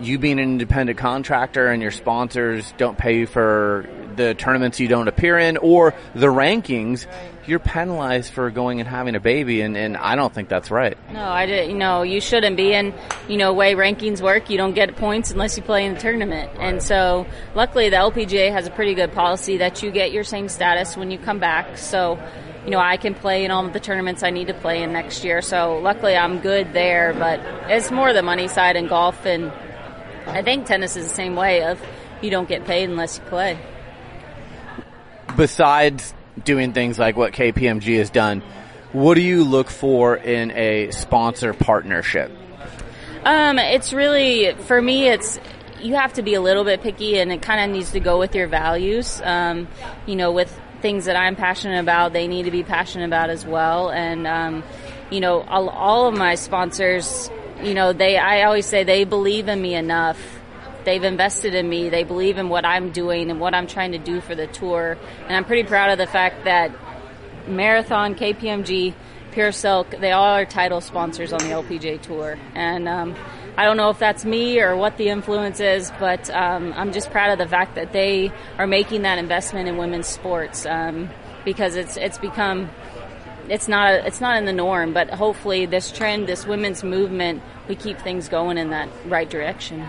you 0.00 0.18
being 0.18 0.38
an 0.38 0.44
independent 0.44 0.98
contractor 0.98 1.68
and 1.68 1.82
your 1.82 1.90
sponsors 1.90 2.72
don't 2.76 2.96
pay 2.96 3.18
you 3.18 3.26
for 3.26 3.88
the 4.16 4.34
tournaments 4.34 4.80
you 4.80 4.88
don't 4.88 5.08
appear 5.08 5.38
in 5.38 5.56
or 5.56 5.94
the 6.14 6.26
rankings, 6.26 7.06
you're 7.46 7.58
penalized 7.58 8.32
for 8.32 8.50
going 8.50 8.78
and 8.78 8.88
having 8.88 9.14
a 9.16 9.20
baby, 9.20 9.62
and, 9.62 9.74
and 9.76 9.96
I 9.96 10.16
don't 10.16 10.32
think 10.32 10.50
that's 10.50 10.70
right. 10.70 10.98
No, 11.10 11.24
I 11.24 11.46
did. 11.46 11.70
You 11.70 11.76
know, 11.76 12.02
you 12.02 12.20
shouldn't 12.20 12.58
be. 12.58 12.74
And 12.74 12.92
you 13.26 13.38
know, 13.38 13.54
way 13.54 13.74
rankings 13.74 14.20
work, 14.20 14.50
you 14.50 14.58
don't 14.58 14.74
get 14.74 14.94
points 14.96 15.30
unless 15.30 15.56
you 15.56 15.62
play 15.62 15.86
in 15.86 15.94
the 15.94 16.00
tournament. 16.00 16.50
Right. 16.52 16.68
And 16.68 16.82
so, 16.82 17.26
luckily, 17.54 17.88
the 17.88 17.96
LPGA 17.96 18.52
has 18.52 18.66
a 18.66 18.70
pretty 18.70 18.94
good 18.94 19.12
policy 19.12 19.56
that 19.58 19.82
you 19.82 19.90
get 19.90 20.12
your 20.12 20.24
same 20.24 20.48
status 20.50 20.94
when 20.94 21.10
you 21.10 21.18
come 21.18 21.38
back. 21.38 21.78
So 21.78 22.18
you 22.68 22.72
know, 22.72 22.80
I 22.80 22.98
can 22.98 23.14
play 23.14 23.46
in 23.46 23.50
all 23.50 23.66
the 23.66 23.80
tournaments 23.80 24.22
I 24.22 24.28
need 24.28 24.48
to 24.48 24.52
play 24.52 24.82
in 24.82 24.92
next 24.92 25.24
year. 25.24 25.40
So 25.40 25.78
luckily 25.78 26.14
I'm 26.14 26.40
good 26.40 26.74
there, 26.74 27.14
but 27.14 27.40
it's 27.70 27.90
more 27.90 28.12
the 28.12 28.20
money 28.20 28.46
side 28.46 28.76
in 28.76 28.88
golf 28.88 29.24
and 29.24 29.50
I 30.26 30.42
think 30.42 30.66
tennis 30.66 30.94
is 30.94 31.08
the 31.08 31.14
same 31.14 31.34
way 31.34 31.62
of 31.62 31.80
you 32.20 32.28
don't 32.28 32.46
get 32.46 32.66
paid 32.66 32.90
unless 32.90 33.16
you 33.16 33.24
play. 33.24 33.58
Besides 35.34 36.12
doing 36.44 36.74
things 36.74 36.98
like 36.98 37.16
what 37.16 37.32
KPMG 37.32 37.96
has 37.96 38.10
done, 38.10 38.42
what 38.92 39.14
do 39.14 39.22
you 39.22 39.44
look 39.44 39.70
for 39.70 40.14
in 40.18 40.50
a 40.50 40.90
sponsor 40.90 41.54
partnership? 41.54 42.30
Um, 43.24 43.58
it's 43.58 43.94
really 43.94 44.52
for 44.52 44.82
me. 44.82 45.08
It's 45.08 45.40
you 45.80 45.94
have 45.94 46.12
to 46.14 46.22
be 46.22 46.34
a 46.34 46.40
little 46.42 46.64
bit 46.64 46.82
picky, 46.82 47.18
and 47.18 47.32
it 47.32 47.40
kind 47.40 47.64
of 47.64 47.74
needs 47.74 47.92
to 47.92 48.00
go 48.00 48.18
with 48.18 48.34
your 48.34 48.46
values. 48.46 49.22
Um, 49.24 49.68
you 50.06 50.16
know, 50.16 50.32
with 50.32 50.58
things 50.80 51.06
that 51.06 51.16
I'm 51.16 51.36
passionate 51.36 51.80
about, 51.80 52.12
they 52.12 52.26
need 52.26 52.44
to 52.44 52.50
be 52.50 52.62
passionate 52.62 53.06
about 53.06 53.30
as 53.30 53.44
well. 53.44 53.90
And, 53.90 54.26
um, 54.26 54.64
you 55.10 55.20
know, 55.20 55.42
all, 55.42 55.68
all, 55.68 56.08
of 56.08 56.14
my 56.14 56.34
sponsors, 56.34 57.30
you 57.62 57.74
know, 57.74 57.92
they, 57.92 58.16
I 58.16 58.44
always 58.44 58.66
say 58.66 58.84
they 58.84 59.04
believe 59.04 59.48
in 59.48 59.60
me 59.60 59.74
enough. 59.74 60.18
They've 60.84 61.02
invested 61.02 61.54
in 61.54 61.68
me. 61.68 61.88
They 61.88 62.04
believe 62.04 62.38
in 62.38 62.48
what 62.48 62.64
I'm 62.64 62.90
doing 62.92 63.30
and 63.30 63.40
what 63.40 63.54
I'm 63.54 63.66
trying 63.66 63.92
to 63.92 63.98
do 63.98 64.20
for 64.20 64.34
the 64.34 64.46
tour. 64.46 64.96
And 65.26 65.36
I'm 65.36 65.44
pretty 65.44 65.68
proud 65.68 65.90
of 65.90 65.98
the 65.98 66.06
fact 66.06 66.44
that 66.44 66.72
Marathon, 67.46 68.14
KPMG, 68.14 68.94
Pure 69.32 69.52
Silk, 69.52 69.90
they 69.90 70.12
all 70.12 70.34
are 70.34 70.44
title 70.44 70.80
sponsors 70.80 71.32
on 71.32 71.40
the 71.40 71.50
LPGA 71.50 72.00
Tour. 72.00 72.38
And, 72.54 72.88
um, 72.88 73.14
I 73.58 73.64
don't 73.64 73.76
know 73.76 73.90
if 73.90 73.98
that's 73.98 74.24
me 74.24 74.60
or 74.60 74.76
what 74.76 74.98
the 74.98 75.08
influence 75.08 75.58
is, 75.58 75.90
but 75.98 76.30
um, 76.30 76.72
I'm 76.76 76.92
just 76.92 77.10
proud 77.10 77.32
of 77.32 77.38
the 77.38 77.48
fact 77.48 77.74
that 77.74 77.92
they 77.92 78.30
are 78.56 78.68
making 78.68 79.02
that 79.02 79.18
investment 79.18 79.68
in 79.68 79.76
women's 79.76 80.06
sports 80.06 80.64
um, 80.64 81.10
because 81.44 81.74
it's 81.74 81.96
it's 81.96 82.18
become 82.18 82.70
it's 83.48 83.66
not 83.66 83.94
it's 84.06 84.20
not 84.20 84.36
in 84.36 84.44
the 84.44 84.52
norm, 84.52 84.92
but 84.92 85.10
hopefully 85.10 85.66
this 85.66 85.90
trend, 85.90 86.28
this 86.28 86.46
women's 86.46 86.84
movement, 86.84 87.42
we 87.66 87.74
keep 87.74 87.98
things 87.98 88.28
going 88.28 88.58
in 88.58 88.70
that 88.70 88.88
right 89.06 89.28
direction. 89.28 89.84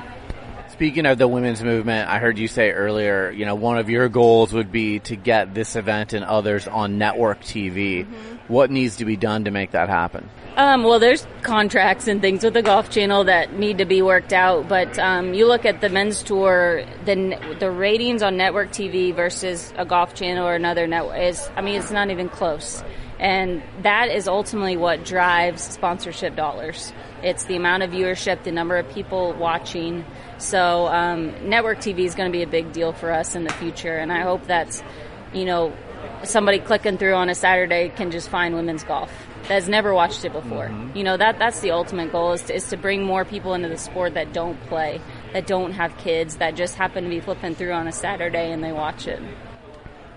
Speaking 0.69 1.05
of 1.05 1.19
the 1.19 1.27
women's 1.27 1.61
movement, 1.61 2.09
I 2.09 2.17
heard 2.17 2.39
you 2.39 2.47
say 2.47 2.71
earlier, 2.71 3.29
you 3.29 3.45
know, 3.45 3.53
one 3.53 3.77
of 3.77 3.87
your 3.87 4.09
goals 4.09 4.51
would 4.51 4.71
be 4.71 4.97
to 5.01 5.15
get 5.15 5.53
this 5.53 5.75
event 5.75 6.13
and 6.13 6.25
others 6.25 6.67
on 6.67 6.97
network 6.97 7.41
TV. 7.41 8.07
Mm-hmm 8.07 8.38
what 8.49 8.69
needs 8.69 8.97
to 8.97 9.05
be 9.05 9.15
done 9.15 9.45
to 9.45 9.51
make 9.51 9.71
that 9.71 9.87
happen? 9.87 10.29
Um, 10.57 10.83
well, 10.83 10.99
there's 10.99 11.25
contracts 11.41 12.07
and 12.07 12.19
things 12.19 12.43
with 12.43 12.53
the 12.53 12.61
Golf 12.61 12.89
Channel 12.89 13.25
that 13.25 13.53
need 13.53 13.77
to 13.77 13.85
be 13.85 14.01
worked 14.01 14.33
out. 14.33 14.67
But 14.67 14.99
um, 14.99 15.33
you 15.33 15.47
look 15.47 15.63
at 15.63 15.79
the 15.79 15.87
men's 15.87 16.21
tour, 16.21 16.83
the 17.05 17.55
the 17.59 17.71
ratings 17.71 18.21
on 18.21 18.35
network 18.35 18.71
TV 18.71 19.15
versus 19.15 19.73
a 19.77 19.85
Golf 19.85 20.15
Channel 20.15 20.45
or 20.45 20.55
another 20.55 20.87
network 20.87 21.19
is, 21.19 21.49
I 21.55 21.61
mean, 21.61 21.79
it's 21.79 21.91
not 21.91 22.09
even 22.11 22.27
close. 22.27 22.83
And 23.19 23.61
that 23.83 24.09
is 24.09 24.27
ultimately 24.27 24.75
what 24.77 25.05
drives 25.05 25.61
sponsorship 25.61 26.35
dollars. 26.35 26.91
It's 27.21 27.43
the 27.45 27.55
amount 27.55 27.83
of 27.83 27.91
viewership, 27.91 28.43
the 28.43 28.51
number 28.51 28.77
of 28.77 28.89
people 28.89 29.33
watching. 29.33 30.05
So 30.37 30.87
um, 30.87 31.49
network 31.49 31.79
TV 31.79 31.99
is 31.99 32.15
going 32.15 32.31
to 32.31 32.37
be 32.37 32.43
a 32.43 32.47
big 32.47 32.71
deal 32.71 32.93
for 32.93 33.11
us 33.11 33.35
in 33.35 33.43
the 33.43 33.53
future, 33.53 33.95
and 33.97 34.11
I 34.11 34.21
hope 34.21 34.45
that's, 34.45 34.81
you 35.33 35.43
know, 35.43 35.73
somebody 36.23 36.59
clicking 36.59 36.97
through 36.97 37.13
on 37.13 37.29
a 37.29 37.35
Saturday 37.35 37.89
can 37.89 38.11
just 38.11 38.29
find 38.29 38.55
women's 38.55 38.83
golf 38.83 39.11
that 39.43 39.55
has 39.55 39.69
never 39.69 39.93
watched 39.93 40.25
it 40.25 40.33
before. 40.33 40.67
Mm-hmm. 40.67 40.97
You 40.97 41.03
know 41.03 41.17
that 41.17 41.39
that's 41.39 41.59
the 41.61 41.71
ultimate 41.71 42.11
goal 42.11 42.33
is 42.33 42.43
to, 42.43 42.55
is 42.55 42.69
to 42.69 42.77
bring 42.77 43.03
more 43.03 43.25
people 43.25 43.53
into 43.53 43.69
the 43.69 43.77
sport 43.77 44.13
that 44.13 44.33
don't 44.33 44.59
play, 44.67 45.01
that 45.33 45.47
don't 45.47 45.71
have 45.71 45.97
kids, 45.97 46.37
that 46.37 46.55
just 46.55 46.75
happen 46.75 47.03
to 47.03 47.09
be 47.09 47.19
flipping 47.19 47.55
through 47.55 47.73
on 47.73 47.87
a 47.87 47.91
Saturday 47.91 48.51
and 48.51 48.63
they 48.63 48.71
watch 48.71 49.07
it. 49.07 49.21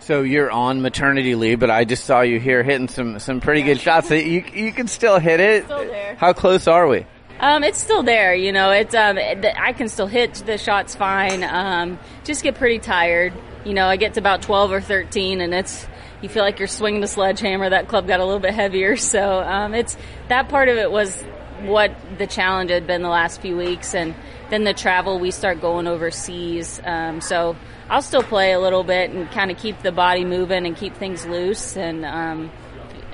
So 0.00 0.22
you're 0.22 0.50
on 0.50 0.82
maternity 0.82 1.36
leave, 1.36 1.60
but 1.60 1.70
I 1.70 1.84
just 1.84 2.04
saw 2.04 2.22
you 2.22 2.40
here 2.40 2.64
hitting 2.64 2.88
some 2.88 3.20
some 3.20 3.40
pretty 3.40 3.62
good 3.62 3.80
shots. 3.80 4.08
So 4.08 4.14
you 4.14 4.44
you 4.52 4.72
can 4.72 4.88
still 4.88 5.18
hit 5.18 5.38
it. 5.38 5.64
Still 5.64 5.86
there. 5.86 6.16
How 6.16 6.32
close 6.32 6.66
are 6.66 6.88
we? 6.88 7.06
Um, 7.38 7.64
it's 7.64 7.80
still 7.80 8.02
there. 8.02 8.34
You 8.34 8.52
know, 8.52 8.70
it's 8.70 8.94
um, 8.94 9.18
I 9.18 9.72
can 9.72 9.88
still 9.88 10.06
hit 10.06 10.34
the 10.34 10.58
shots 10.58 10.94
fine. 10.94 11.42
Um, 11.44 11.98
just 12.24 12.42
get 12.42 12.56
pretty 12.56 12.78
tired. 12.78 13.32
You 13.64 13.74
know, 13.74 13.86
I 13.86 13.96
get 13.96 14.14
to 14.14 14.20
about 14.20 14.42
twelve 14.42 14.72
or 14.72 14.80
thirteen, 14.80 15.40
and 15.40 15.54
it's 15.54 15.86
you 16.20 16.28
feel 16.28 16.42
like 16.42 16.58
you're 16.58 16.68
swinging 16.68 17.00
the 17.00 17.08
sledgehammer. 17.08 17.70
That 17.70 17.88
club 17.88 18.06
got 18.06 18.20
a 18.20 18.24
little 18.24 18.40
bit 18.40 18.54
heavier, 18.54 18.96
so 18.96 19.40
um, 19.40 19.74
it's 19.74 19.96
that 20.28 20.48
part 20.48 20.68
of 20.68 20.76
it 20.76 20.90
was 20.90 21.22
what 21.62 21.94
the 22.18 22.26
challenge 22.26 22.70
had 22.70 22.86
been 22.86 23.02
the 23.02 23.08
last 23.08 23.40
few 23.40 23.56
weeks, 23.56 23.94
and 23.94 24.14
then 24.50 24.64
the 24.64 24.74
travel. 24.74 25.18
We 25.18 25.30
start 25.30 25.60
going 25.60 25.86
overseas, 25.86 26.80
um, 26.84 27.20
so 27.20 27.56
I'll 27.88 28.02
still 28.02 28.22
play 28.22 28.52
a 28.52 28.60
little 28.60 28.84
bit 28.84 29.10
and 29.10 29.30
kind 29.30 29.50
of 29.50 29.58
keep 29.58 29.82
the 29.82 29.92
body 29.92 30.24
moving 30.24 30.66
and 30.66 30.76
keep 30.76 30.96
things 30.96 31.26
loose, 31.26 31.76
and 31.76 32.04
um, 32.04 32.50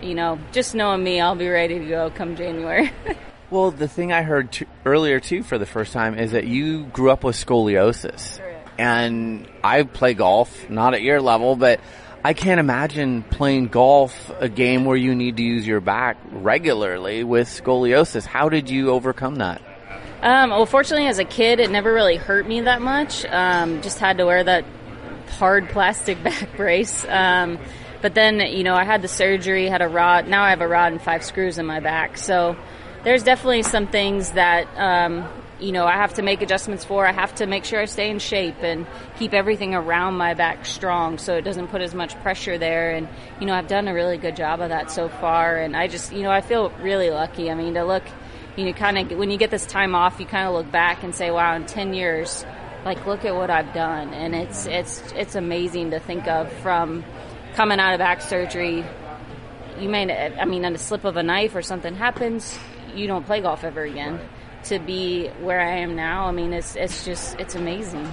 you 0.03 0.15
know, 0.15 0.39
just 0.53 0.75
knowing 0.75 1.03
me, 1.03 1.21
I'll 1.21 1.35
be 1.35 1.49
ready 1.49 1.79
to 1.79 1.87
go 1.87 2.11
come 2.11 2.37
January. 2.37 2.93
well, 3.51 3.71
the 3.71 3.89
thing 3.89 4.13
I 4.13 4.23
heard 4.23 4.53
t- 4.53 4.67
earlier 4.85 5.21
too, 5.21 5.43
for 5.43 5.59
the 5.59 5.67
first 5.67 5.93
time, 5.93 6.19
is 6.19 6.33
that 6.33 6.47
you 6.47 6.85
grew 6.85 7.11
up 7.11 7.25
with 7.25 7.37
scoliosis, 7.37 8.41
and 8.79 9.47
I 9.63 9.83
play 9.83 10.15
golf, 10.15 10.71
not 10.71 10.95
at 10.95 11.03
your 11.03 11.21
level, 11.21 11.57
but 11.57 11.81
I 12.25 12.33
can't 12.33 12.61
imagine 12.61 13.23
playing 13.23 13.69
golf 13.69 14.31
a 14.39 14.49
game 14.49 14.85
where 14.85 14.97
you 14.97 15.15
need 15.15 15.37
to 15.37 15.43
use 15.43 15.67
your 15.67 15.81
back 15.81 16.17
regularly 16.31 17.25
with 17.25 17.49
scoliosis. 17.49 18.25
How 18.25 18.49
did 18.49 18.71
you 18.71 18.91
overcome 18.91 19.37
that? 19.37 19.61
Um, 20.23 20.51
well, 20.51 20.67
fortunately, 20.67 21.07
as 21.07 21.19
a 21.19 21.25
kid, 21.25 21.61
it 21.61 21.71
never 21.71 21.93
really 21.93 22.17
hurt 22.17 22.47
me 22.47 22.63
that 22.63 22.83
much. 22.83 23.25
Um, 23.25 23.83
just 23.83 23.99
had 23.99 24.19
to 24.19 24.27
wear 24.27 24.43
that 24.43 24.65
hard 25.39 25.69
plastic 25.69 26.23
back 26.25 26.57
brace. 26.57 27.05
Um, 27.09 27.59
but 28.03 28.15
then, 28.15 28.41
you 28.41 28.63
know, 28.63 28.75
I 28.75 28.85
had 28.85 29.03
the 29.03 29.09
surgery, 29.09 29.69
had 29.69 29.83
a 29.83 29.89
rod. 29.89 30.29
Now 30.29 30.43
I 30.45 30.51
have 30.51 30.61
a 30.61 30.69
rod 30.69 30.93
and 30.93 31.03
five 31.03 31.25
screws 31.25 31.59
in 31.59 31.67
my 31.67 31.81
back. 31.81 32.17
So 32.17 32.57
there's 33.05 33.23
definitely 33.23 33.63
some 33.63 33.87
things 33.87 34.33
that 34.33 34.67
um, 34.77 35.29
you 35.61 35.73
know, 35.73 35.87
I 35.87 35.95
have 35.95 36.15
to 36.15 36.23
make 36.23 36.41
adjustments 36.43 36.85
for. 36.85 37.07
I 37.07 37.13
have 37.13 37.35
to 37.37 37.47
make 37.47 37.65
sure 37.65 37.81
I 37.81 37.87
stay 37.87 38.11
in 38.11 38.19
shape 38.19 38.63
and 38.63 38.87
keep 39.19 39.35
everything 39.35 39.75
around 39.75 40.15
my 40.15 40.35
back 40.35 40.65
strong 40.65 41.19
so 41.19 41.35
it 41.35 41.43
doesn't 41.43 41.69
put 41.69 41.81
as 41.81 41.95
much 41.95 42.19
pressure 42.21 42.59
there. 42.59 42.93
And, 42.93 43.09
you 43.41 43.47
know, 43.47 43.55
I've 43.55 43.67
done 43.67 43.89
a 43.89 43.95
really 43.95 44.19
good 44.19 44.37
job 44.37 44.61
of 44.61 44.69
that 44.69 44.91
so 44.91 45.09
far. 45.09 45.57
And 45.57 45.77
I 45.77 45.89
just, 45.89 46.13
you 46.13 46.23
know, 46.23 46.31
I 46.31 46.41
feel 46.41 46.71
really 46.81 47.11
lucky. 47.11 47.51
I 47.51 47.55
mean, 47.55 47.75
to 47.75 47.85
look, 47.85 48.05
you 48.57 48.67
know, 48.67 48.73
kind 48.73 48.99
of, 48.99 49.19
when 49.19 49.31
you 49.31 49.39
get 49.39 49.51
this 49.51 49.67
time 49.67 49.95
off, 49.95 50.21
you 50.21 50.27
kind 50.27 50.47
of 50.47 50.55
look 50.55 50.71
back 50.71 51.03
and 51.03 51.15
say, 51.15 51.31
wow, 51.31 51.55
in 51.57 51.67
10 51.67 51.93
years, 51.93 52.45
like, 52.85 53.05
look 53.07 53.25
at 53.25 53.35
what 53.35 53.51
I've 53.51 53.75
done. 53.75 54.15
And 54.15 54.35
it's, 54.37 54.67
it's, 54.67 55.13
it's 55.17 55.35
amazing 55.35 55.91
to 55.91 55.99
think 55.99 56.29
of 56.29 56.53
from 56.59 57.05
coming 57.55 57.81
out 57.81 57.95
of 57.95 57.99
back 57.99 58.21
surgery. 58.21 58.85
You 59.81 59.89
may, 59.89 60.37
I 60.39 60.45
mean, 60.45 60.65
on 60.65 60.75
a 60.75 60.79
slip 60.79 61.05
of 61.05 61.17
a 61.17 61.23
knife 61.23 61.57
or 61.57 61.63
something 61.63 61.97
happens, 61.97 62.57
you 62.95 63.09
don't 63.09 63.27
play 63.27 63.41
golf 63.41 63.65
ever 63.65 63.83
again 63.83 64.21
to 64.65 64.79
be 64.79 65.29
where 65.41 65.61
I 65.61 65.79
am 65.79 65.97
now. 65.97 66.27
I 66.27 66.33
mean, 66.33 66.53
it's 66.53 66.77
it's 66.77 67.05
just 67.05 67.39
it's 67.39 67.55
amazing. 67.55 68.09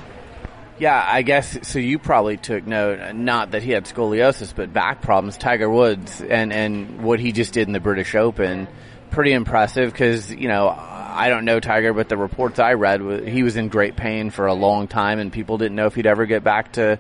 Yeah, 0.78 1.04
I 1.08 1.22
guess 1.22 1.68
so. 1.68 1.80
You 1.80 2.00
probably 2.00 2.36
took 2.36 2.68
note, 2.68 3.16
not 3.16 3.52
that 3.52 3.64
he 3.64 3.72
had 3.72 3.86
scoliosis, 3.86 4.54
but 4.54 4.74
back 4.74 5.02
problems. 5.02 5.38
Tiger 5.38 5.70
Woods 5.70 6.22
and 6.22 6.52
and 6.52 7.02
what 7.02 7.20
he 7.20 7.32
just 7.32 7.54
did 7.54 7.68
in 7.68 7.74
the 7.74 7.80
British 7.80 8.14
Open, 8.14 8.68
pretty 9.10 9.32
impressive. 9.32 9.92
Because 9.92 10.30
you 10.32 10.50
know, 10.50 10.68
I 10.68 11.30
don't 11.30 11.46
know 11.46 11.62
Tiger, 11.62 11.94
but 11.94 12.10
the 12.10 12.18
reports 12.18 12.60
I 12.60 12.74
read, 12.74 13.28
he 13.28 13.44
was 13.44 13.56
in 13.56 13.70
great 13.70 13.96
pain 13.96 14.32
for 14.32 14.48
a 14.48 14.54
long 14.54 14.90
time, 14.90 15.20
and 15.20 15.32
people 15.32 15.58
didn't 15.58 15.76
know 15.76 15.86
if 15.86 15.96
he'd 15.96 16.08
ever 16.08 16.26
get 16.26 16.44
back 16.44 16.74
to 16.74 17.00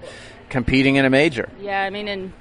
competing 0.49 0.95
in 0.95 1.03
a 1.03 1.09
major. 1.09 1.49
Yeah, 1.59 1.81
I 1.81 1.89
mean, 1.89 2.07
and 2.07 2.31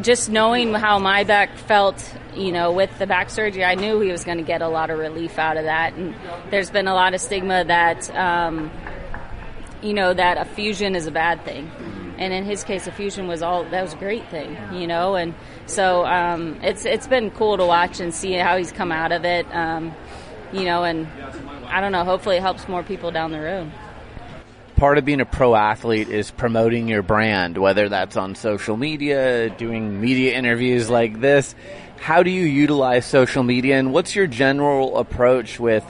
just 0.00 0.30
knowing 0.30 0.72
how 0.74 0.98
my 0.98 1.24
back 1.24 1.56
felt, 1.56 2.14
you 2.34 2.52
know, 2.52 2.72
with 2.72 2.96
the 2.98 3.06
back 3.06 3.30
surgery, 3.30 3.64
I 3.64 3.74
knew 3.74 4.00
he 4.00 4.10
was 4.10 4.24
going 4.24 4.38
to 4.38 4.44
get 4.44 4.62
a 4.62 4.68
lot 4.68 4.90
of 4.90 4.98
relief 4.98 5.38
out 5.38 5.56
of 5.56 5.64
that. 5.64 5.94
And 5.94 6.14
there's 6.50 6.70
been 6.70 6.88
a 6.88 6.94
lot 6.94 7.14
of 7.14 7.20
stigma 7.20 7.64
that, 7.64 8.14
um, 8.14 8.70
you 9.82 9.92
know, 9.92 10.14
that 10.14 10.38
a 10.38 10.44
fusion 10.44 10.94
is 10.94 11.06
a 11.06 11.10
bad 11.10 11.44
thing. 11.44 11.70
And 12.18 12.32
in 12.32 12.44
his 12.44 12.64
case, 12.64 12.86
a 12.86 12.92
fusion 12.92 13.28
was 13.28 13.42
all 13.42 13.64
that 13.64 13.82
was 13.82 13.94
a 13.94 13.96
great 13.96 14.28
thing, 14.28 14.56
you 14.72 14.86
know. 14.86 15.14
And 15.14 15.34
so 15.66 16.04
um, 16.04 16.58
it's 16.62 16.84
it's 16.84 17.06
been 17.06 17.30
cool 17.30 17.56
to 17.56 17.64
watch 17.64 17.98
and 17.98 18.14
see 18.14 18.34
how 18.34 18.58
he's 18.58 18.72
come 18.72 18.92
out 18.92 19.10
of 19.10 19.24
it, 19.24 19.46
um, 19.54 19.94
you 20.52 20.64
know. 20.64 20.84
And 20.84 21.08
I 21.66 21.80
don't 21.80 21.92
know. 21.92 22.04
Hopefully, 22.04 22.36
it 22.36 22.42
helps 22.42 22.68
more 22.68 22.82
people 22.82 23.10
down 23.10 23.30
the 23.30 23.40
road 23.40 23.72
part 24.80 24.96
of 24.96 25.04
being 25.04 25.20
a 25.20 25.26
pro 25.26 25.54
athlete 25.54 26.08
is 26.08 26.30
promoting 26.30 26.88
your 26.88 27.02
brand, 27.02 27.58
whether 27.58 27.90
that's 27.90 28.16
on 28.16 28.34
social 28.34 28.78
media, 28.78 29.50
doing 29.50 30.00
media 30.00 30.34
interviews 30.34 30.88
like 30.88 31.20
this. 31.20 31.54
How 31.98 32.22
do 32.22 32.30
you 32.30 32.46
utilize 32.46 33.04
social 33.04 33.42
media 33.42 33.78
and 33.78 33.92
what's 33.92 34.16
your 34.16 34.26
general 34.26 34.96
approach 34.96 35.60
with 35.60 35.84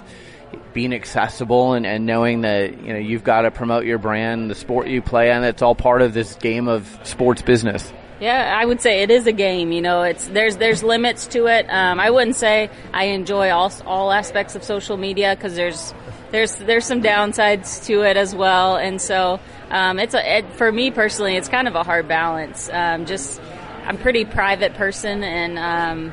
being 0.74 0.92
accessible 0.92 1.74
and, 1.74 1.86
and 1.86 2.04
knowing 2.04 2.40
that, 2.40 2.82
you 2.82 2.92
know, 2.92 2.98
you've 2.98 3.22
got 3.22 3.42
to 3.42 3.52
promote 3.52 3.84
your 3.84 3.98
brand, 3.98 4.50
the 4.50 4.56
sport 4.56 4.88
you 4.88 5.00
play, 5.00 5.30
and 5.30 5.44
it's 5.44 5.62
all 5.62 5.76
part 5.76 6.02
of 6.02 6.12
this 6.12 6.34
game 6.34 6.66
of 6.66 6.98
sports 7.04 7.42
business? 7.42 7.92
Yeah, 8.18 8.58
I 8.60 8.66
would 8.66 8.80
say 8.80 9.02
it 9.02 9.12
is 9.12 9.28
a 9.28 9.32
game. 9.32 9.70
You 9.70 9.82
know, 9.82 10.02
it's 10.02 10.26
there's 10.26 10.56
there's 10.56 10.82
limits 10.82 11.28
to 11.28 11.46
it. 11.46 11.66
Um, 11.70 12.00
I 12.00 12.10
wouldn't 12.10 12.36
say 12.36 12.68
I 12.92 13.04
enjoy 13.04 13.50
all 13.50 13.72
all 13.86 14.12
aspects 14.12 14.56
of 14.56 14.64
social 14.64 14.96
media 14.96 15.36
because 15.36 15.54
there's 15.54 15.94
there's 16.30 16.54
there's 16.56 16.86
some 16.86 17.02
downsides 17.02 17.84
to 17.86 18.02
it 18.02 18.16
as 18.16 18.34
well, 18.34 18.76
and 18.76 19.00
so 19.00 19.40
um, 19.70 19.98
it's 19.98 20.14
a 20.14 20.38
it, 20.38 20.52
for 20.52 20.70
me 20.70 20.90
personally, 20.90 21.36
it's 21.36 21.48
kind 21.48 21.68
of 21.68 21.74
a 21.74 21.82
hard 21.82 22.08
balance. 22.08 22.68
Um, 22.72 23.06
just 23.06 23.40
I'm 23.84 23.96
a 23.96 23.98
pretty 23.98 24.24
private 24.24 24.74
person 24.74 25.22
and 25.24 25.58
um, 25.58 26.12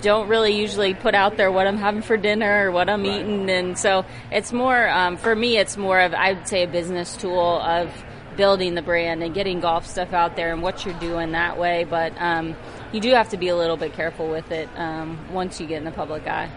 don't 0.00 0.28
really 0.28 0.58
usually 0.58 0.94
put 0.94 1.14
out 1.14 1.36
there 1.36 1.50
what 1.50 1.66
I'm 1.66 1.76
having 1.76 2.02
for 2.02 2.16
dinner 2.16 2.66
or 2.66 2.72
what 2.72 2.88
I'm 2.88 3.04
eating, 3.06 3.48
and 3.50 3.78
so 3.78 4.04
it's 4.30 4.52
more 4.52 4.88
um, 4.88 5.16
for 5.16 5.34
me. 5.34 5.56
It's 5.56 5.76
more 5.76 6.00
of 6.00 6.14
I 6.14 6.32
would 6.32 6.48
say 6.48 6.64
a 6.64 6.68
business 6.68 7.16
tool 7.16 7.60
of 7.60 7.90
building 8.36 8.74
the 8.74 8.82
brand 8.82 9.22
and 9.22 9.34
getting 9.34 9.58
golf 9.58 9.84
stuff 9.84 10.12
out 10.12 10.36
there 10.36 10.52
and 10.52 10.62
what 10.62 10.84
you're 10.84 10.98
doing 11.00 11.32
that 11.32 11.58
way. 11.58 11.84
But 11.84 12.12
um, 12.18 12.56
you 12.92 13.00
do 13.00 13.10
have 13.10 13.30
to 13.30 13.36
be 13.36 13.48
a 13.48 13.56
little 13.56 13.76
bit 13.76 13.92
careful 13.94 14.28
with 14.30 14.50
it 14.52 14.68
um, 14.76 15.32
once 15.32 15.60
you 15.60 15.66
get 15.66 15.78
in 15.78 15.84
the 15.84 15.90
public 15.90 16.26
eye. 16.26 16.48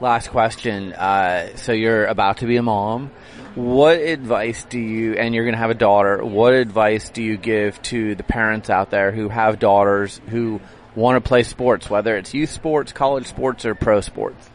Last 0.00 0.30
question. 0.30 0.94
Uh, 0.94 1.56
so 1.56 1.72
you're 1.72 2.06
about 2.06 2.38
to 2.38 2.46
be 2.46 2.56
a 2.56 2.62
mom. 2.62 3.10
What 3.54 3.98
advice 3.98 4.64
do 4.64 4.78
you, 4.78 5.14
and 5.14 5.34
you're 5.34 5.44
going 5.44 5.54
to 5.54 5.60
have 5.60 5.70
a 5.70 5.74
daughter, 5.74 6.24
what 6.24 6.54
advice 6.54 7.10
do 7.10 7.22
you 7.22 7.36
give 7.36 7.80
to 7.82 8.14
the 8.14 8.22
parents 8.22 8.70
out 8.70 8.90
there 8.90 9.12
who 9.12 9.28
have 9.28 9.58
daughters 9.58 10.20
who 10.28 10.60
want 10.94 11.22
to 11.22 11.28
play 11.28 11.42
sports, 11.42 11.90
whether 11.90 12.16
it's 12.16 12.32
youth 12.32 12.50
sports, 12.50 12.92
college 12.92 13.26
sports, 13.26 13.66
or 13.66 13.74
pro 13.74 14.00
sports? 14.00 14.48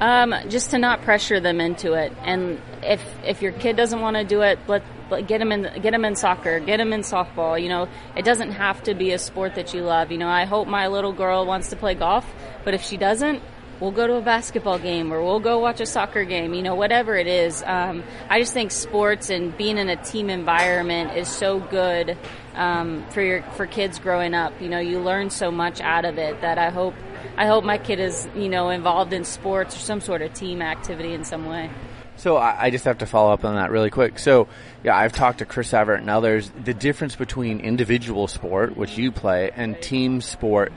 Um, 0.00 0.34
just 0.48 0.70
to 0.70 0.78
not 0.78 1.02
pressure 1.02 1.40
them 1.40 1.60
into 1.60 1.94
it, 1.94 2.12
and 2.22 2.60
if 2.82 3.02
if 3.24 3.40
your 3.40 3.52
kid 3.52 3.76
doesn't 3.76 4.00
want 4.00 4.16
to 4.16 4.24
do 4.24 4.42
it, 4.42 4.58
let, 4.68 4.82
let 5.10 5.26
get 5.26 5.38
them 5.38 5.52
in 5.52 5.62
get 5.80 5.92
them 5.92 6.04
in 6.04 6.16
soccer, 6.16 6.60
get 6.60 6.76
them 6.76 6.92
in 6.92 7.00
softball. 7.00 7.60
You 7.60 7.70
know, 7.70 7.88
it 8.14 8.24
doesn't 8.24 8.52
have 8.52 8.82
to 8.82 8.94
be 8.94 9.12
a 9.12 9.18
sport 9.18 9.54
that 9.54 9.72
you 9.72 9.82
love. 9.82 10.12
You 10.12 10.18
know, 10.18 10.28
I 10.28 10.44
hope 10.44 10.68
my 10.68 10.88
little 10.88 11.14
girl 11.14 11.46
wants 11.46 11.70
to 11.70 11.76
play 11.76 11.94
golf, 11.94 12.30
but 12.62 12.74
if 12.74 12.82
she 12.82 12.98
doesn't, 12.98 13.42
we'll 13.80 13.90
go 13.90 14.06
to 14.06 14.14
a 14.14 14.20
basketball 14.20 14.78
game 14.78 15.12
or 15.12 15.22
we'll 15.22 15.40
go 15.40 15.58
watch 15.58 15.80
a 15.80 15.86
soccer 15.86 16.24
game, 16.24 16.54
you 16.54 16.62
know, 16.62 16.74
whatever 16.74 17.16
it 17.16 17.26
is. 17.26 17.62
Um, 17.64 18.02
I 18.28 18.40
just 18.40 18.52
think 18.52 18.70
sports 18.70 19.30
and 19.30 19.56
being 19.56 19.78
in 19.78 19.88
a 19.88 19.96
team 19.96 20.30
environment 20.30 21.16
is 21.16 21.28
so 21.28 21.60
good 21.60 22.16
um, 22.54 23.04
for 23.10 23.22
your 23.22 23.42
for 23.42 23.66
kids 23.66 23.98
growing 23.98 24.34
up. 24.34 24.60
You 24.60 24.68
know, 24.68 24.80
you 24.80 25.00
learn 25.00 25.30
so 25.30 25.50
much 25.50 25.80
out 25.80 26.04
of 26.04 26.18
it 26.18 26.40
that 26.40 26.58
I 26.58 26.70
hope 26.70 26.94
I 27.36 27.46
hope 27.46 27.64
my 27.64 27.78
kid 27.78 28.00
is 28.00 28.28
you 28.34 28.48
know 28.48 28.70
involved 28.70 29.12
in 29.12 29.24
sports 29.24 29.76
or 29.76 29.80
some 29.80 30.00
sort 30.00 30.22
of 30.22 30.32
team 30.32 30.62
activity 30.62 31.12
in 31.12 31.24
some 31.24 31.46
way. 31.46 31.70
So 32.18 32.38
I 32.38 32.70
just 32.70 32.86
have 32.86 32.98
to 32.98 33.06
follow 33.06 33.30
up 33.30 33.44
on 33.44 33.56
that 33.56 33.70
really 33.70 33.90
quick. 33.90 34.18
So 34.18 34.48
yeah, 34.82 34.96
I've 34.96 35.12
talked 35.12 35.40
to 35.40 35.44
Chris 35.44 35.74
Evert 35.74 36.00
and 36.00 36.08
others. 36.08 36.50
The 36.64 36.72
difference 36.72 37.14
between 37.14 37.60
individual 37.60 38.26
sport, 38.26 38.74
which 38.74 38.96
you 38.96 39.12
play, 39.12 39.50
and 39.54 39.78
team 39.82 40.22
sport 40.22 40.72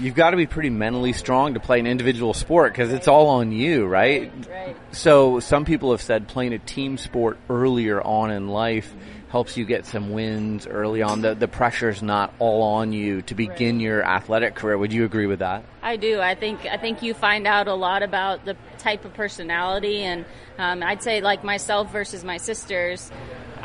you've 0.00 0.14
got 0.14 0.30
to 0.30 0.36
be 0.36 0.46
pretty 0.46 0.70
mentally 0.70 1.12
strong 1.12 1.54
to 1.54 1.60
play 1.60 1.80
an 1.80 1.86
individual 1.86 2.34
sport 2.34 2.72
because 2.72 2.92
it's 2.92 3.08
all 3.08 3.28
on 3.28 3.52
you, 3.52 3.86
right? 3.86 4.32
Right. 4.48 4.76
So 4.92 5.40
some 5.40 5.64
people 5.64 5.90
have 5.92 6.02
said 6.02 6.28
playing 6.28 6.52
a 6.52 6.58
team 6.58 6.98
sport 6.98 7.38
earlier 7.48 8.00
on 8.00 8.30
in 8.30 8.48
life 8.48 8.92
helps 9.30 9.56
you 9.56 9.64
get 9.64 9.84
some 9.84 10.12
wins 10.12 10.64
early 10.64 11.02
on. 11.02 11.20
The 11.20 11.34
the 11.34 11.48
pressure's 11.48 12.02
not 12.02 12.32
all 12.38 12.62
on 12.62 12.92
you 12.92 13.20
to 13.22 13.34
begin 13.34 13.76
Right. 13.76 13.82
your 13.82 14.04
athletic 14.04 14.54
career. 14.54 14.78
Would 14.78 14.92
you 14.92 15.04
agree 15.04 15.26
with 15.26 15.40
that? 15.40 15.64
I 15.82 15.96
do. 15.96 16.20
I 16.20 16.36
think 16.36 16.66
I 16.66 16.76
think 16.76 17.02
you 17.02 17.14
find 17.14 17.46
out 17.46 17.66
a 17.66 17.74
lot 17.74 18.04
about 18.04 18.44
the 18.44 18.56
type 18.78 19.04
of 19.04 19.12
personality, 19.14 20.02
and 20.02 20.24
um, 20.56 20.84
I'd 20.84 21.02
say 21.02 21.20
like 21.20 21.42
myself 21.42 21.90
versus 21.90 22.22
my 22.22 22.36
sisters. 22.36 23.10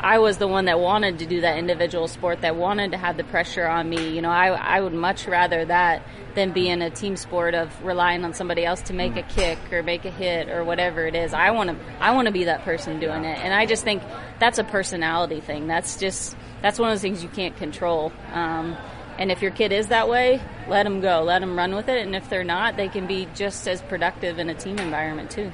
I 0.02 0.18
was 0.18 0.38
the 0.38 0.48
one 0.48 0.64
that 0.64 0.80
wanted 0.80 1.18
to 1.18 1.26
do 1.26 1.42
that 1.42 1.58
individual 1.58 2.08
sport, 2.08 2.40
that 2.40 2.56
wanted 2.56 2.92
to 2.92 2.96
have 2.96 3.18
the 3.18 3.24
pressure 3.24 3.66
on 3.66 3.88
me. 3.88 4.14
You 4.14 4.22
know, 4.22 4.30
I, 4.30 4.48
I 4.48 4.80
would 4.80 4.94
much 4.94 5.26
rather 5.26 5.66
that 5.66 6.02
than 6.34 6.52
be 6.52 6.70
in 6.70 6.80
a 6.80 6.88
team 6.88 7.16
sport 7.16 7.54
of 7.54 7.84
relying 7.84 8.24
on 8.24 8.32
somebody 8.32 8.64
else 8.64 8.80
to 8.82 8.94
make 8.94 9.16
a 9.16 9.22
kick 9.22 9.58
or 9.70 9.82
make 9.82 10.06
a 10.06 10.10
hit 10.10 10.48
or 10.48 10.64
whatever 10.64 11.06
it 11.06 11.14
is. 11.14 11.34
I 11.34 11.50
want 11.50 11.70
to 11.70 11.76
I 12.00 12.12
want 12.12 12.26
to 12.26 12.32
be 12.32 12.44
that 12.44 12.64
person 12.64 12.98
doing 12.98 13.24
it, 13.24 13.38
and 13.38 13.52
I 13.52 13.66
just 13.66 13.84
think 13.84 14.02
that's 14.38 14.58
a 14.58 14.64
personality 14.64 15.40
thing. 15.40 15.66
That's 15.66 15.98
just 15.98 16.34
that's 16.62 16.78
one 16.78 16.88
of 16.88 16.94
those 16.94 17.02
things 17.02 17.22
you 17.22 17.28
can't 17.28 17.56
control. 17.56 18.10
Um, 18.32 18.78
and 19.18 19.30
if 19.30 19.42
your 19.42 19.50
kid 19.50 19.70
is 19.70 19.88
that 19.88 20.08
way, 20.08 20.40
let 20.66 20.84
them 20.84 21.02
go. 21.02 21.22
Let 21.24 21.40
them 21.40 21.58
run 21.58 21.74
with 21.74 21.90
it. 21.90 22.06
And 22.06 22.16
if 22.16 22.30
they're 22.30 22.42
not, 22.42 22.78
they 22.78 22.88
can 22.88 23.06
be 23.06 23.28
just 23.34 23.68
as 23.68 23.82
productive 23.82 24.38
in 24.38 24.48
a 24.48 24.54
team 24.54 24.78
environment 24.78 25.30
too. 25.30 25.52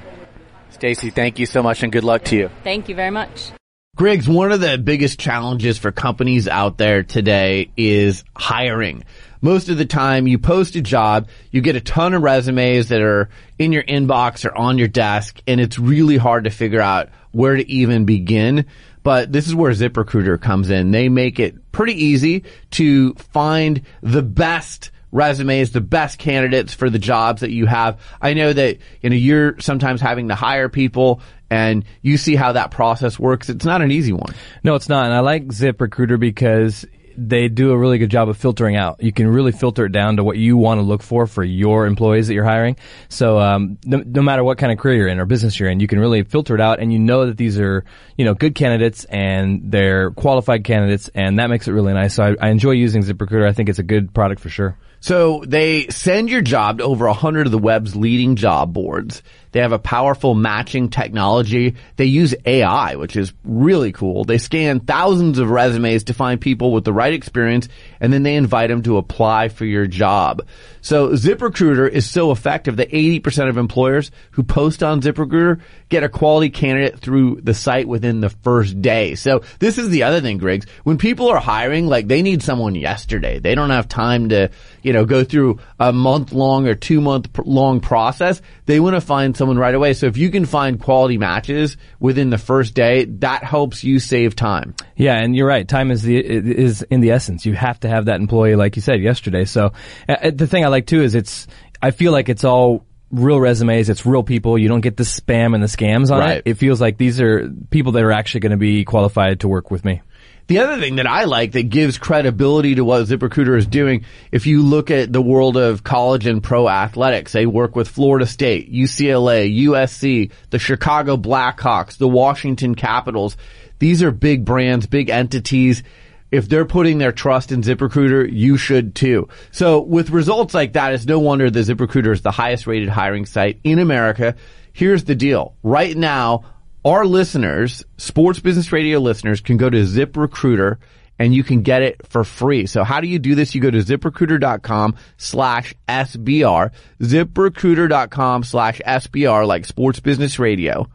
Stacy, 0.69 1.09
thank 1.09 1.37
you 1.37 1.45
so 1.45 1.61
much 1.61 1.83
and 1.83 1.91
good 1.91 2.05
luck 2.05 2.23
to 2.25 2.37
you. 2.37 2.49
Thank 2.63 2.87
you 2.87 2.95
very 2.95 3.11
much. 3.11 3.51
Griggs, 3.97 4.29
one 4.29 4.51
of 4.51 4.59
the 4.59 4.77
biggest 4.77 5.19
challenges 5.19 5.79
for 5.79 5.91
companies 5.91 6.47
out 6.47 6.77
there 6.77 7.01
today 7.01 7.71
is 7.75 8.23
hiring. 8.35 9.03
Most 9.41 9.69
of 9.69 9.79
the 9.79 9.87
time 9.87 10.27
you 10.27 10.37
post 10.37 10.75
a 10.75 10.81
job, 10.81 11.29
you 11.49 11.61
get 11.61 11.75
a 11.75 11.81
ton 11.81 12.13
of 12.13 12.21
resumes 12.21 12.89
that 12.89 13.01
are 13.01 13.29
in 13.57 13.71
your 13.71 13.81
inbox 13.81 14.45
or 14.45 14.55
on 14.55 14.77
your 14.77 14.87
desk, 14.87 15.41
and 15.47 15.59
it's 15.59 15.79
really 15.79 16.17
hard 16.17 16.43
to 16.43 16.51
figure 16.51 16.79
out 16.79 17.09
where 17.31 17.55
to 17.55 17.67
even 17.67 18.05
begin. 18.05 18.67
But 19.01 19.31
this 19.33 19.47
is 19.47 19.55
where 19.55 19.71
ZipRecruiter 19.71 20.39
comes 20.39 20.69
in. 20.69 20.91
They 20.91 21.09
make 21.09 21.39
it 21.39 21.71
pretty 21.71 22.05
easy 22.05 22.43
to 22.71 23.15
find 23.15 23.81
the 24.03 24.21
best 24.21 24.91
resumes, 25.11 25.71
the 25.71 25.81
best 25.81 26.19
candidates 26.19 26.73
for 26.73 26.89
the 26.89 26.99
jobs 26.99 27.41
that 27.41 27.51
you 27.51 27.65
have. 27.65 27.99
I 28.21 28.33
know 28.33 28.53
that, 28.53 28.77
you 29.01 29.09
know, 29.09 29.15
you're 29.15 29.59
sometimes 29.59 30.01
having 30.01 30.27
to 30.27 30.35
hire 30.35 30.69
people 30.69 31.21
and 31.49 31.85
you 32.01 32.17
see 32.17 32.35
how 32.35 32.53
that 32.53 32.71
process 32.71 33.19
works. 33.19 33.49
It's 33.49 33.65
not 33.65 33.81
an 33.81 33.91
easy 33.91 34.13
one. 34.13 34.33
No, 34.63 34.75
it's 34.75 34.89
not. 34.89 35.05
And 35.05 35.13
I 35.13 35.19
like 35.19 35.47
ZipRecruiter 35.47 36.19
because 36.19 36.85
they 37.17 37.47
do 37.47 37.71
a 37.71 37.77
really 37.77 37.97
good 37.97 38.11
job 38.11 38.29
of 38.29 38.37
filtering 38.37 38.75
out. 38.75 39.01
You 39.01 39.11
can 39.11 39.27
really 39.27 39.51
filter 39.51 39.85
it 39.85 39.91
down 39.91 40.17
to 40.17 40.23
what 40.23 40.37
you 40.37 40.55
want 40.55 40.79
to 40.79 40.83
look 40.83 41.01
for 41.01 41.25
for 41.25 41.43
your 41.43 41.87
employees 41.87 42.27
that 42.27 42.35
you're 42.35 42.45
hiring. 42.45 42.77
So 43.09 43.39
um, 43.39 43.79
no, 43.83 44.03
no 44.05 44.21
matter 44.21 44.43
what 44.43 44.59
kind 44.59 44.71
of 44.71 44.77
career 44.77 44.97
you're 44.97 45.07
in 45.07 45.19
or 45.19 45.25
business 45.25 45.59
you're 45.59 45.69
in, 45.69 45.79
you 45.79 45.87
can 45.87 45.99
really 45.99 46.23
filter 46.23 46.53
it 46.53 46.61
out, 46.61 46.79
and 46.79 46.93
you 46.93 46.99
know 46.99 47.25
that 47.25 47.35
these 47.35 47.59
are 47.59 47.83
you 48.17 48.25
know 48.25 48.35
good 48.35 48.53
candidates 48.53 49.03
and 49.05 49.71
they're 49.71 50.11
qualified 50.11 50.63
candidates, 50.63 51.09
and 51.15 51.39
that 51.39 51.49
makes 51.49 51.67
it 51.67 51.71
really 51.71 51.93
nice. 51.93 52.13
So 52.13 52.23
I, 52.23 52.35
I 52.39 52.49
enjoy 52.49 52.71
using 52.71 53.01
ZipRecruiter. 53.01 53.47
I 53.47 53.53
think 53.53 53.69
it's 53.69 53.79
a 53.79 53.83
good 53.83 54.13
product 54.13 54.39
for 54.39 54.49
sure. 54.49 54.77
So 54.99 55.43
they 55.47 55.87
send 55.87 56.29
your 56.29 56.41
job 56.41 56.79
to 56.79 56.83
over 56.83 57.05
100 57.05 57.45
of 57.45 57.51
the 57.51 57.57
web's 57.57 57.95
leading 57.95 58.35
job 58.35 58.73
boards. 58.73 59.21
They 59.51 59.61
have 59.61 59.71
a 59.71 59.79
powerful 59.79 60.35
matching 60.35 60.89
technology. 60.89 61.75
They 61.95 62.05
use 62.05 62.35
AI, 62.45 62.95
which 62.95 63.15
is 63.15 63.33
really 63.43 63.91
cool. 63.91 64.23
They 64.23 64.37
scan 64.37 64.81
thousands 64.81 65.39
of 65.39 65.49
resumes 65.49 66.05
to 66.05 66.13
find 66.13 66.39
people 66.39 66.71
with 66.71 66.83
the 66.83 66.93
right 66.93 67.13
experience 67.13 67.69
and 67.99 68.11
then 68.11 68.23
they 68.23 68.35
invite 68.35 68.69
them 68.69 68.83
to 68.83 68.97
apply 68.97 69.49
for 69.49 69.65
your 69.65 69.87
job. 69.87 70.45
So 70.81 71.09
ZipRecruiter 71.09 71.89
is 71.89 72.09
so 72.09 72.31
effective 72.31 72.77
that 72.77 72.91
80% 72.91 73.49
of 73.49 73.57
employers 73.57 74.09
who 74.31 74.43
post 74.43 74.83
on 74.83 75.01
ZipRecruiter 75.01 75.59
get 75.89 76.03
a 76.03 76.09
quality 76.09 76.49
candidate 76.49 76.99
through 76.99 77.41
the 77.41 77.53
site 77.53 77.87
within 77.87 78.21
the 78.21 78.29
first 78.29 78.81
day. 78.81 79.15
So 79.15 79.41
this 79.59 79.77
is 79.77 79.89
the 79.89 80.03
other 80.03 80.21
thing, 80.21 80.37
Griggs. 80.37 80.65
When 80.83 80.97
people 80.97 81.27
are 81.27 81.39
hiring, 81.39 81.87
like 81.87 82.07
they 82.07 82.21
need 82.21 82.41
someone 82.41 82.75
yesterday. 82.75 83.39
They 83.39 83.55
don't 83.55 83.69
have 83.69 83.87
time 83.87 84.29
to, 84.29 84.49
you 84.81 84.93
know, 84.93 85.05
go 85.05 85.23
through 85.23 85.59
a 85.79 85.91
month 85.91 86.31
long 86.31 86.67
or 86.67 86.75
two 86.75 87.01
month 87.01 87.37
long 87.37 87.79
process. 87.79 88.41
They 88.65 88.79
want 88.79 88.95
to 88.95 89.01
find 89.01 89.35
someone 89.35 89.57
right 89.57 89.75
away. 89.75 89.93
So 89.93 90.07
if 90.07 90.17
you 90.17 90.29
can 90.29 90.45
find 90.45 90.79
quality 90.79 91.17
matches 91.17 91.77
within 91.99 92.29
the 92.29 92.37
first 92.37 92.73
day, 92.73 93.05
that 93.05 93.43
helps 93.43 93.83
you 93.83 93.99
save 93.99 94.35
time. 94.35 94.75
Yeah, 94.95 95.17
and 95.17 95.35
you're 95.35 95.47
right. 95.47 95.67
Time 95.67 95.91
is 95.91 96.03
the 96.03 96.17
is 96.17 96.81
in 96.83 97.01
the 97.01 97.11
essence. 97.11 97.45
You 97.45 97.53
have 97.53 97.79
to 97.81 97.86
have 97.87 98.05
that 98.05 98.19
employee, 98.19 98.55
like 98.55 98.75
you 98.75 98.81
said 98.81 99.01
yesterday. 99.01 99.45
So 99.45 99.73
uh, 100.07 100.31
the 100.33 100.47
thing 100.47 100.63
I 100.65 100.67
like 100.67 100.85
too 100.87 101.01
is 101.01 101.15
it's. 101.15 101.47
I 101.81 101.91
feel 101.91 102.11
like 102.11 102.27
it's 102.29 102.43
all 102.43 102.85
real 103.11 103.39
resumes. 103.39 103.87
It's 103.89 104.05
real 104.05 104.23
people. 104.23 104.57
You 104.57 104.67
don't 104.67 104.81
get 104.81 104.97
the 104.97 105.03
spam 105.03 105.53
and 105.53 105.63
the 105.63 105.67
scams 105.67 106.11
on 106.11 106.19
Right. 106.19 106.37
it. 106.37 106.43
It 106.45 106.53
feels 106.55 106.81
like 106.81 106.97
these 106.97 107.21
are 107.21 107.49
people 107.69 107.91
that 107.93 108.03
are 108.03 108.11
actually 108.11 108.41
going 108.41 108.51
to 108.51 108.57
be 108.57 108.83
qualified 108.83 109.41
to 109.41 109.47
work 109.47 109.69
with 109.71 109.85
me. 109.85 110.01
The 110.47 110.59
other 110.59 110.79
thing 110.79 110.95
that 110.95 111.07
I 111.07 111.25
like 111.25 111.51
that 111.51 111.63
gives 111.69 111.97
credibility 111.97 112.75
to 112.75 112.83
what 112.85 113.03
ZipRecruiter 113.05 113.57
is 113.57 113.67
doing, 113.67 114.05
if 114.31 114.47
you 114.47 114.63
look 114.63 114.89
at 114.91 115.11
the 115.11 115.21
world 115.21 115.57
of 115.57 115.83
college 115.83 116.25
and 116.25 116.41
pro 116.41 116.69
athletics, 116.69 117.33
they 117.33 117.45
work 117.45 117.75
with 117.75 117.89
Florida 117.89 118.25
State, 118.25 118.71
UCLA, 118.73 119.53
USC, 119.65 120.31
the 120.49 120.57
Chicago 120.59 121.17
Blackhawks, 121.17 121.97
the 121.97 122.07
Washington 122.07 122.75
Capitals. 122.75 123.35
These 123.79 124.01
are 124.01 124.11
big 124.11 124.45
brands, 124.45 124.87
big 124.87 125.09
entities. 125.09 125.83
If 126.31 126.49
they're 126.49 126.65
putting 126.65 126.97
their 126.97 127.11
trust 127.11 127.51
in 127.51 127.61
ZipRecruiter, 127.61 128.29
you 128.31 128.57
should 128.57 128.95
too. 128.95 129.29
So 129.51 129.81
with 129.81 130.09
results 130.09 130.53
like 130.53 130.73
that, 130.73 130.93
it's 130.93 131.05
no 131.05 131.19
wonder 131.19 131.49
that 131.49 131.59
ZipRecruiter 131.59 132.11
is 132.11 132.21
the 132.21 132.31
highest 132.31 132.67
rated 132.67 132.89
hiring 132.89 133.25
site 133.25 133.59
in 133.63 133.79
America. 133.79 134.35
Here's 134.73 135.05
the 135.05 135.15
deal. 135.15 135.55
Right 135.63 135.95
now, 135.95 136.43
our 136.83 137.05
listeners, 137.05 137.83
sports 137.97 138.39
business 138.39 138.71
radio 138.71 138.99
listeners 138.99 139.41
can 139.41 139.57
go 139.57 139.69
to 139.69 139.83
ZipRecruiter 139.83 140.77
and 141.19 141.33
you 141.33 141.43
can 141.43 141.61
get 141.61 141.81
it 141.81 142.05
for 142.07 142.23
free. 142.23 142.67
So 142.67 142.83
how 142.83 143.01
do 143.01 143.07
you 143.07 143.19
do 143.19 143.35
this? 143.35 143.55
You 143.55 143.61
go 143.61 143.71
to 143.71 143.79
ziprecruiter.com 143.79 144.95
slash 145.17 145.73
SBR, 145.87 146.71
ziprecruiter.com 146.99 148.43
slash 148.43 148.81
SBR, 148.85 149.47
like 149.47 149.65
sports 149.65 149.99
business 149.99 150.39
radio, 150.39 150.87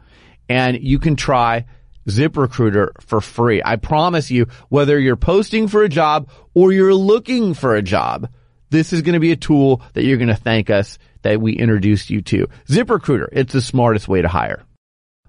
and 0.47 0.81
you 0.81 0.99
can 0.99 1.15
try 1.15 1.65
ZipRecruiter 2.07 2.89
for 3.01 3.21
free. 3.21 3.61
I 3.63 3.75
promise 3.75 4.31
you, 4.31 4.47
whether 4.69 4.99
you're 4.99 5.15
posting 5.15 5.67
for 5.67 5.83
a 5.83 5.89
job 5.89 6.29
or 6.53 6.71
you're 6.71 6.93
looking 6.93 7.53
for 7.53 7.75
a 7.75 7.81
job, 7.81 8.29
this 8.69 8.93
is 8.93 9.01
going 9.01 9.13
to 9.13 9.19
be 9.19 9.31
a 9.31 9.37
tool 9.37 9.81
that 9.93 10.03
you're 10.03 10.17
going 10.17 10.27
to 10.27 10.35
thank 10.35 10.69
us 10.69 10.97
that 11.21 11.39
we 11.39 11.53
introduced 11.53 12.09
you 12.09 12.21
to. 12.21 12.47
ZipRecruiter, 12.67 13.27
it's 13.31 13.53
the 13.53 13.61
smartest 13.61 14.07
way 14.07 14.21
to 14.21 14.27
hire. 14.27 14.63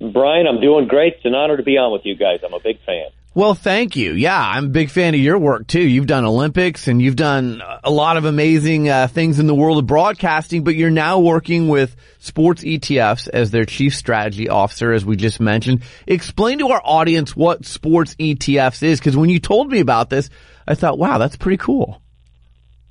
Brian, 0.00 0.46
I'm 0.46 0.60
doing 0.60 0.86
great. 0.86 1.14
It's 1.14 1.24
an 1.24 1.34
honor 1.34 1.56
to 1.56 1.62
be 1.62 1.76
on 1.76 1.92
with 1.92 2.02
you 2.04 2.14
guys. 2.14 2.40
I'm 2.44 2.54
a 2.54 2.60
big 2.60 2.78
fan. 2.84 3.10
Well, 3.34 3.54
thank 3.54 3.94
you. 3.94 4.14
Yeah, 4.14 4.40
I'm 4.40 4.66
a 4.66 4.70
big 4.70 4.90
fan 4.90 5.14
of 5.14 5.20
your 5.20 5.38
work 5.38 5.66
too. 5.66 5.80
You've 5.80 6.06
done 6.06 6.24
Olympics 6.24 6.88
and 6.88 7.00
you've 7.00 7.14
done 7.14 7.62
a 7.84 7.90
lot 7.90 8.16
of 8.16 8.24
amazing 8.24 8.88
uh, 8.88 9.06
things 9.06 9.38
in 9.38 9.46
the 9.46 9.54
world 9.54 9.78
of 9.78 9.86
broadcasting, 9.86 10.64
but 10.64 10.74
you're 10.74 10.90
now 10.90 11.20
working 11.20 11.68
with 11.68 11.94
sports 12.18 12.64
ETFs 12.64 13.28
as 13.28 13.50
their 13.50 13.64
chief 13.64 13.94
strategy 13.94 14.48
officer, 14.48 14.92
as 14.92 15.04
we 15.04 15.14
just 15.14 15.40
mentioned. 15.40 15.82
Explain 16.06 16.58
to 16.58 16.68
our 16.70 16.80
audience 16.82 17.36
what 17.36 17.64
sports 17.64 18.16
ETFs 18.16 18.82
is, 18.82 18.98
because 18.98 19.16
when 19.16 19.30
you 19.30 19.38
told 19.38 19.70
me 19.70 19.80
about 19.80 20.10
this, 20.10 20.30
I 20.66 20.74
thought, 20.74 20.98
wow, 20.98 21.18
that's 21.18 21.36
pretty 21.36 21.58
cool. 21.58 22.02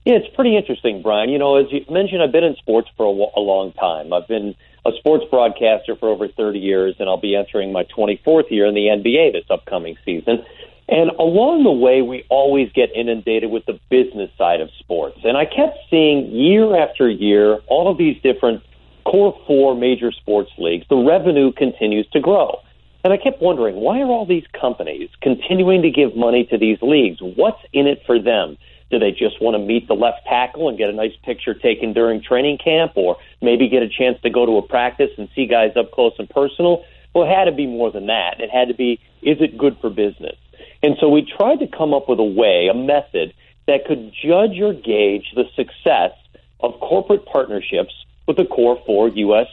Yeah, 0.07 0.19
it's 0.23 0.33
pretty 0.35 0.55
interesting, 0.55 1.01
Brian. 1.01 1.27
You 1.27 1.37
know, 1.37 1.57
as 1.57 1.69
you 1.69 1.83
mentioned, 1.91 2.23
I've 2.23 2.31
been 2.31 2.45
in 2.45 2.55
sports 2.55 2.87
for 2.95 3.05
a, 3.05 3.39
a 3.39 3.43
long 3.43 3.73
time. 3.73 4.13
I've 4.13 4.25
been 4.25 4.55
a 4.85 4.93
sports 4.93 5.25
broadcaster 5.29 5.97
for 5.97 6.07
over 6.07 6.29
30 6.29 6.59
years, 6.59 6.95
and 6.97 7.09
I'll 7.09 7.19
be 7.19 7.35
entering 7.35 7.73
my 7.73 7.83
24th 7.83 8.49
year 8.49 8.65
in 8.67 8.73
the 8.73 8.85
NBA 8.85 9.33
this 9.33 9.43
upcoming 9.49 9.97
season. 10.05 10.45
And 10.87 11.09
along 11.19 11.65
the 11.65 11.73
way, 11.73 12.03
we 12.03 12.23
always 12.29 12.71
get 12.71 12.89
inundated 12.95 13.51
with 13.51 13.65
the 13.65 13.77
business 13.89 14.31
side 14.37 14.61
of 14.61 14.69
sports. 14.79 15.19
And 15.25 15.35
I 15.35 15.43
kept 15.43 15.77
seeing 15.89 16.31
year 16.31 16.77
after 16.77 17.09
year 17.09 17.59
all 17.67 17.91
of 17.91 17.97
these 17.97 18.15
different 18.21 18.63
core 19.03 19.37
four 19.45 19.75
major 19.75 20.13
sports 20.13 20.51
leagues. 20.57 20.85
The 20.89 20.95
revenue 20.95 21.51
continues 21.51 22.07
to 22.11 22.21
grow. 22.21 22.61
And 23.03 23.11
I 23.11 23.17
kept 23.17 23.41
wondering, 23.41 23.75
why 23.75 23.99
are 23.99 24.07
all 24.07 24.25
these 24.25 24.45
companies 24.57 25.09
continuing 25.21 25.81
to 25.81 25.91
give 25.91 26.15
money 26.15 26.45
to 26.45 26.57
these 26.57 26.77
leagues? 26.81 27.19
What's 27.19 27.61
in 27.73 27.87
it 27.87 28.03
for 28.05 28.19
them? 28.21 28.57
Do 28.89 28.99
they 28.99 29.11
just 29.11 29.41
want 29.41 29.55
to 29.55 29.59
meet 29.59 29.87
the 29.87 29.95
left 29.95 30.25
tackle 30.25 30.69
and 30.69 30.77
get 30.77 30.89
a 30.89 30.93
nice 30.93 31.15
picture 31.23 31.53
taken 31.53 31.93
during 31.93 32.21
training 32.21 32.57
camp, 32.57 32.93
or 32.95 33.17
maybe 33.41 33.67
get 33.67 33.83
a 33.83 33.89
chance 33.89 34.19
to 34.21 34.29
go 34.29 34.45
to 34.45 34.57
a 34.57 34.61
practice 34.61 35.11
and 35.17 35.27
see 35.35 35.45
guys 35.45 35.75
up 35.75 35.91
close 35.91 36.13
and 36.19 36.29
personal? 36.29 36.85
Well, 37.13 37.25
it 37.25 37.35
had 37.35 37.45
to 37.45 37.51
be 37.51 37.65
more 37.65 37.91
than 37.91 38.07
that. 38.07 38.39
It 38.39 38.49
had 38.49 38.67
to 38.69 38.73
be, 38.73 38.99
is 39.21 39.37
it 39.41 39.57
good 39.57 39.77
for 39.81 39.89
business? 39.89 40.37
And 40.83 40.95
so 40.99 41.09
we 41.09 41.23
tried 41.23 41.57
to 41.57 41.67
come 41.67 41.93
up 41.93 42.07
with 42.07 42.19
a 42.19 42.23
way, 42.23 42.69
a 42.71 42.73
method 42.73 43.33
that 43.67 43.85
could 43.85 44.13
judge 44.13 44.59
or 44.59 44.73
gauge 44.73 45.33
the 45.35 45.45
success 45.55 46.11
of 46.59 46.79
corporate 46.79 47.25
partnerships 47.25 47.93
with 48.27 48.37
the 48.37 48.45
core 48.45 48.81
four 48.85 49.09
U.S. 49.09 49.47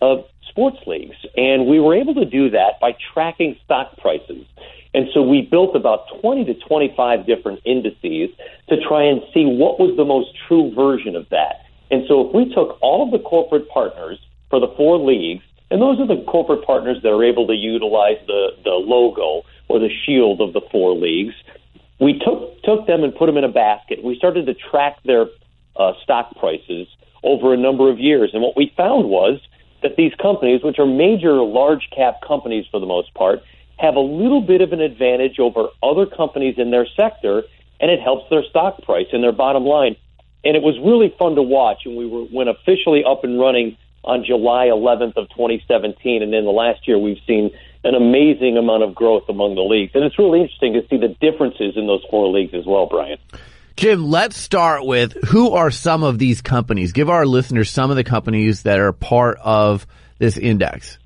Uh, 0.00 0.16
sports 0.48 0.78
leagues. 0.86 1.16
And 1.36 1.66
we 1.66 1.80
were 1.80 1.94
able 1.94 2.14
to 2.14 2.24
do 2.24 2.50
that 2.50 2.80
by 2.80 2.96
tracking 3.12 3.56
stock 3.64 3.96
prices. 3.98 4.46
And 4.96 5.08
so 5.12 5.20
we 5.20 5.42
built 5.42 5.76
about 5.76 6.06
20 6.22 6.46
to 6.46 6.54
25 6.54 7.26
different 7.26 7.60
indices 7.66 8.30
to 8.70 8.80
try 8.80 9.04
and 9.04 9.20
see 9.34 9.44
what 9.44 9.78
was 9.78 9.94
the 9.94 10.06
most 10.06 10.30
true 10.48 10.74
version 10.74 11.14
of 11.14 11.28
that. 11.28 11.66
And 11.90 12.04
so 12.08 12.26
if 12.26 12.34
we 12.34 12.48
took 12.52 12.78
all 12.80 13.04
of 13.04 13.10
the 13.12 13.18
corporate 13.18 13.68
partners 13.68 14.18
for 14.48 14.58
the 14.58 14.72
four 14.74 14.96
leagues, 14.96 15.44
and 15.70 15.82
those 15.82 16.00
are 16.00 16.06
the 16.06 16.24
corporate 16.24 16.64
partners 16.64 16.96
that 17.02 17.10
are 17.10 17.22
able 17.22 17.46
to 17.46 17.52
utilize 17.52 18.16
the, 18.26 18.56
the 18.64 18.70
logo 18.70 19.42
or 19.68 19.78
the 19.78 19.90
shield 20.06 20.40
of 20.40 20.54
the 20.54 20.62
four 20.72 20.94
leagues, 20.94 21.34
we 22.00 22.18
took 22.18 22.62
took 22.62 22.86
them 22.86 23.04
and 23.04 23.14
put 23.14 23.26
them 23.26 23.36
in 23.36 23.44
a 23.44 23.52
basket. 23.52 24.02
We 24.02 24.16
started 24.16 24.46
to 24.46 24.54
track 24.54 24.96
their 25.04 25.26
uh, 25.76 25.92
stock 26.04 26.34
prices 26.36 26.88
over 27.22 27.52
a 27.52 27.56
number 27.58 27.90
of 27.90 27.98
years, 27.98 28.30
and 28.32 28.40
what 28.42 28.56
we 28.56 28.72
found 28.74 29.10
was 29.10 29.40
that 29.82 29.96
these 29.96 30.12
companies, 30.14 30.62
which 30.64 30.78
are 30.78 30.86
major 30.86 31.34
large 31.42 31.88
cap 31.94 32.20
companies 32.26 32.64
for 32.70 32.80
the 32.80 32.86
most 32.86 33.12
part, 33.12 33.42
have 33.76 33.96
a 33.96 34.00
little 34.00 34.40
bit 34.40 34.60
of 34.60 34.72
an 34.72 34.80
advantage 34.80 35.38
over 35.38 35.68
other 35.82 36.06
companies 36.06 36.54
in 36.58 36.70
their 36.70 36.86
sector, 36.96 37.42
and 37.80 37.90
it 37.90 38.00
helps 38.00 38.28
their 38.30 38.42
stock 38.44 38.82
price 38.82 39.06
and 39.12 39.22
their 39.22 39.32
bottom 39.32 39.64
line. 39.64 39.96
And 40.44 40.56
it 40.56 40.62
was 40.62 40.78
really 40.78 41.14
fun 41.18 41.34
to 41.34 41.42
watch, 41.42 41.82
and 41.84 41.96
we 41.96 42.06
were 42.06 42.24
went 42.32 42.48
officially 42.48 43.04
up 43.04 43.24
and 43.24 43.38
running 43.38 43.76
on 44.04 44.24
July 44.24 44.66
11th 44.66 45.16
of 45.16 45.28
2017, 45.30 46.22
and 46.22 46.32
in 46.32 46.44
the 46.44 46.50
last 46.50 46.86
year 46.86 46.98
we've 46.98 47.20
seen 47.26 47.50
an 47.82 47.94
amazing 47.94 48.56
amount 48.56 48.82
of 48.82 48.94
growth 48.94 49.24
among 49.28 49.54
the 49.54 49.62
leagues. 49.62 49.92
And 49.94 50.04
it's 50.04 50.18
really 50.18 50.40
interesting 50.40 50.74
to 50.74 50.86
see 50.88 50.96
the 50.96 51.14
differences 51.20 51.76
in 51.76 51.86
those 51.86 52.02
four 52.10 52.28
leagues 52.28 52.54
as 52.54 52.64
well, 52.64 52.86
Brian. 52.86 53.18
Jim, 53.76 54.06
let's 54.10 54.36
start 54.36 54.86
with 54.86 55.12
who 55.28 55.52
are 55.52 55.70
some 55.70 56.02
of 56.02 56.18
these 56.18 56.40
companies? 56.40 56.92
Give 56.92 57.10
our 57.10 57.26
listeners 57.26 57.70
some 57.70 57.90
of 57.90 57.96
the 57.96 58.04
companies 58.04 58.62
that 58.62 58.78
are 58.78 58.92
part 58.92 59.38
of 59.42 59.86
this 60.18 60.38
index. 60.38 60.98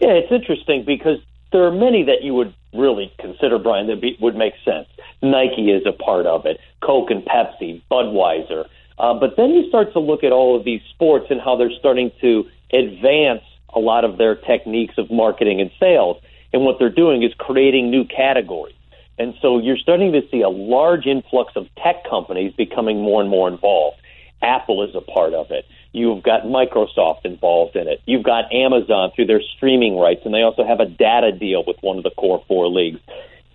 Yeah, 0.00 0.10
it's 0.10 0.32
interesting 0.32 0.84
because 0.84 1.18
there 1.52 1.64
are 1.64 1.72
many 1.72 2.04
that 2.04 2.22
you 2.22 2.34
would 2.34 2.54
really 2.74 3.12
consider, 3.18 3.58
Brian, 3.58 3.86
that 3.86 4.00
be, 4.00 4.16
would 4.20 4.36
make 4.36 4.54
sense. 4.64 4.86
Nike 5.22 5.70
is 5.70 5.84
a 5.86 5.92
part 5.92 6.26
of 6.26 6.46
it, 6.46 6.60
Coke 6.82 7.10
and 7.10 7.24
Pepsi, 7.24 7.82
Budweiser. 7.90 8.66
Uh, 8.98 9.14
but 9.14 9.36
then 9.36 9.50
you 9.50 9.68
start 9.68 9.92
to 9.92 10.00
look 10.00 10.24
at 10.24 10.32
all 10.32 10.56
of 10.56 10.64
these 10.64 10.80
sports 10.90 11.26
and 11.30 11.40
how 11.40 11.56
they're 11.56 11.76
starting 11.78 12.10
to 12.20 12.44
advance 12.72 13.42
a 13.74 13.78
lot 13.78 14.04
of 14.04 14.18
their 14.18 14.34
techniques 14.34 14.94
of 14.98 15.10
marketing 15.10 15.60
and 15.60 15.70
sales. 15.78 16.20
And 16.52 16.64
what 16.64 16.78
they're 16.78 16.90
doing 16.90 17.22
is 17.22 17.32
creating 17.38 17.90
new 17.90 18.04
categories. 18.04 18.74
And 19.18 19.34
so 19.42 19.58
you're 19.58 19.76
starting 19.76 20.12
to 20.12 20.22
see 20.30 20.42
a 20.42 20.48
large 20.48 21.06
influx 21.06 21.52
of 21.56 21.66
tech 21.82 22.08
companies 22.08 22.52
becoming 22.56 23.02
more 23.02 23.20
and 23.20 23.30
more 23.30 23.48
involved. 23.48 23.98
Apple 24.42 24.82
is 24.84 24.94
a 24.94 25.00
part 25.00 25.34
of 25.34 25.50
it. 25.50 25.66
You've 25.92 26.22
got 26.22 26.42
Microsoft 26.42 27.24
involved 27.24 27.76
in 27.76 27.88
it. 27.88 28.00
You've 28.06 28.22
got 28.22 28.52
Amazon 28.52 29.10
through 29.14 29.26
their 29.26 29.42
streaming 29.56 29.96
rights, 29.96 30.22
and 30.24 30.34
they 30.34 30.42
also 30.42 30.64
have 30.64 30.80
a 30.80 30.86
data 30.86 31.32
deal 31.32 31.64
with 31.66 31.76
one 31.80 31.96
of 31.96 32.04
the 32.04 32.10
core 32.10 32.44
four 32.46 32.68
leagues. 32.68 33.00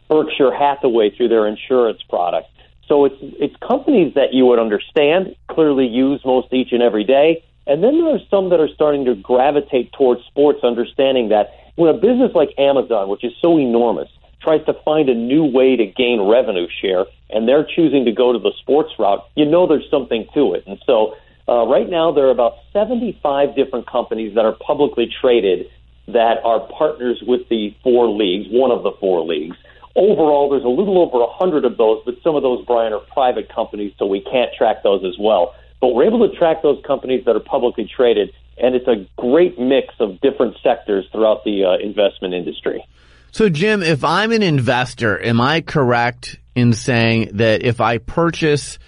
Berkshire 0.09 0.53
Hathaway 0.53 1.15
through 1.15 1.29
their 1.29 1.47
insurance 1.47 2.01
product. 2.09 2.49
So 2.87 3.05
it's 3.05 3.15
it's 3.19 3.55
companies 3.57 4.13
that 4.15 4.33
you 4.33 4.45
would 4.45 4.59
understand, 4.59 5.35
clearly 5.47 5.87
use 5.87 6.21
most 6.25 6.51
each 6.53 6.71
and 6.71 6.83
every 6.83 7.03
day, 7.03 7.43
and 7.65 7.83
then 7.83 7.99
there 7.99 8.13
are 8.15 8.19
some 8.29 8.49
that 8.49 8.59
are 8.59 8.67
starting 8.67 9.05
to 9.05 9.15
gravitate 9.15 9.93
towards 9.93 10.23
sports, 10.25 10.59
understanding 10.63 11.29
that 11.29 11.51
when 11.75 11.89
a 11.89 11.97
business 11.97 12.31
like 12.35 12.53
Amazon, 12.57 13.09
which 13.09 13.23
is 13.23 13.31
so 13.41 13.57
enormous, 13.57 14.09
tries 14.41 14.63
to 14.65 14.73
find 14.85 15.09
a 15.09 15.15
new 15.15 15.45
way 15.45 15.75
to 15.75 15.85
gain 15.85 16.21
revenue 16.21 16.67
share, 16.81 17.05
and 17.29 17.47
they're 17.47 17.65
choosing 17.65 18.05
to 18.05 18.11
go 18.11 18.33
to 18.33 18.39
the 18.39 18.51
sports 18.59 18.91
route, 18.99 19.25
you 19.35 19.45
know 19.45 19.65
there's 19.65 19.89
something 19.89 20.27
to 20.33 20.53
it. 20.53 20.63
And 20.67 20.77
so 20.85 21.15
uh, 21.47 21.65
right 21.67 21.89
now 21.89 22.11
there 22.11 22.27
are 22.27 22.31
about 22.31 22.53
75 22.71 23.55
different 23.55 23.89
companies 23.89 24.35
that 24.35 24.45
are 24.45 24.55
publicly 24.65 25.09
traded 25.21 25.67
that 26.07 26.37
are 26.43 26.59
partners 26.77 27.21
with 27.25 27.47
the 27.49 27.75
four 27.83 28.09
leagues, 28.09 28.47
one 28.51 28.71
of 28.71 28.83
the 28.83 28.91
four 28.99 29.25
leagues. 29.25 29.55
Overall, 29.95 30.49
there's 30.49 30.63
a 30.63 30.69
little 30.69 30.99
over 30.99 31.19
100 31.19 31.65
of 31.65 31.77
those, 31.77 32.01
but 32.05 32.15
some 32.23 32.35
of 32.35 32.43
those, 32.43 32.65
Brian, 32.65 32.93
are 32.93 32.99
private 32.99 33.53
companies, 33.53 33.93
so 33.99 34.05
we 34.05 34.21
can't 34.21 34.51
track 34.57 34.83
those 34.83 35.03
as 35.05 35.15
well. 35.19 35.53
But 35.79 35.93
we're 35.93 36.07
able 36.07 36.27
to 36.27 36.35
track 36.35 36.61
those 36.63 36.81
companies 36.85 37.25
that 37.25 37.35
are 37.35 37.41
publicly 37.41 37.89
traded, 37.95 38.31
and 38.57 38.75
it's 38.75 38.87
a 38.87 39.05
great 39.21 39.59
mix 39.59 39.93
of 39.99 40.19
different 40.21 40.57
sectors 40.63 41.05
throughout 41.11 41.43
the 41.43 41.65
uh, 41.65 41.77
investment 41.77 42.33
industry. 42.33 42.83
So, 43.31 43.49
Jim, 43.49 43.83
if 43.83 44.03
I'm 44.03 44.31
an 44.31 44.43
investor, 44.43 45.21
am 45.21 45.41
I 45.41 45.61
correct 45.61 46.39
in 46.55 46.73
saying 46.73 47.31
that 47.33 47.63
if 47.63 47.81
I 47.81 47.97
purchase 47.97 48.79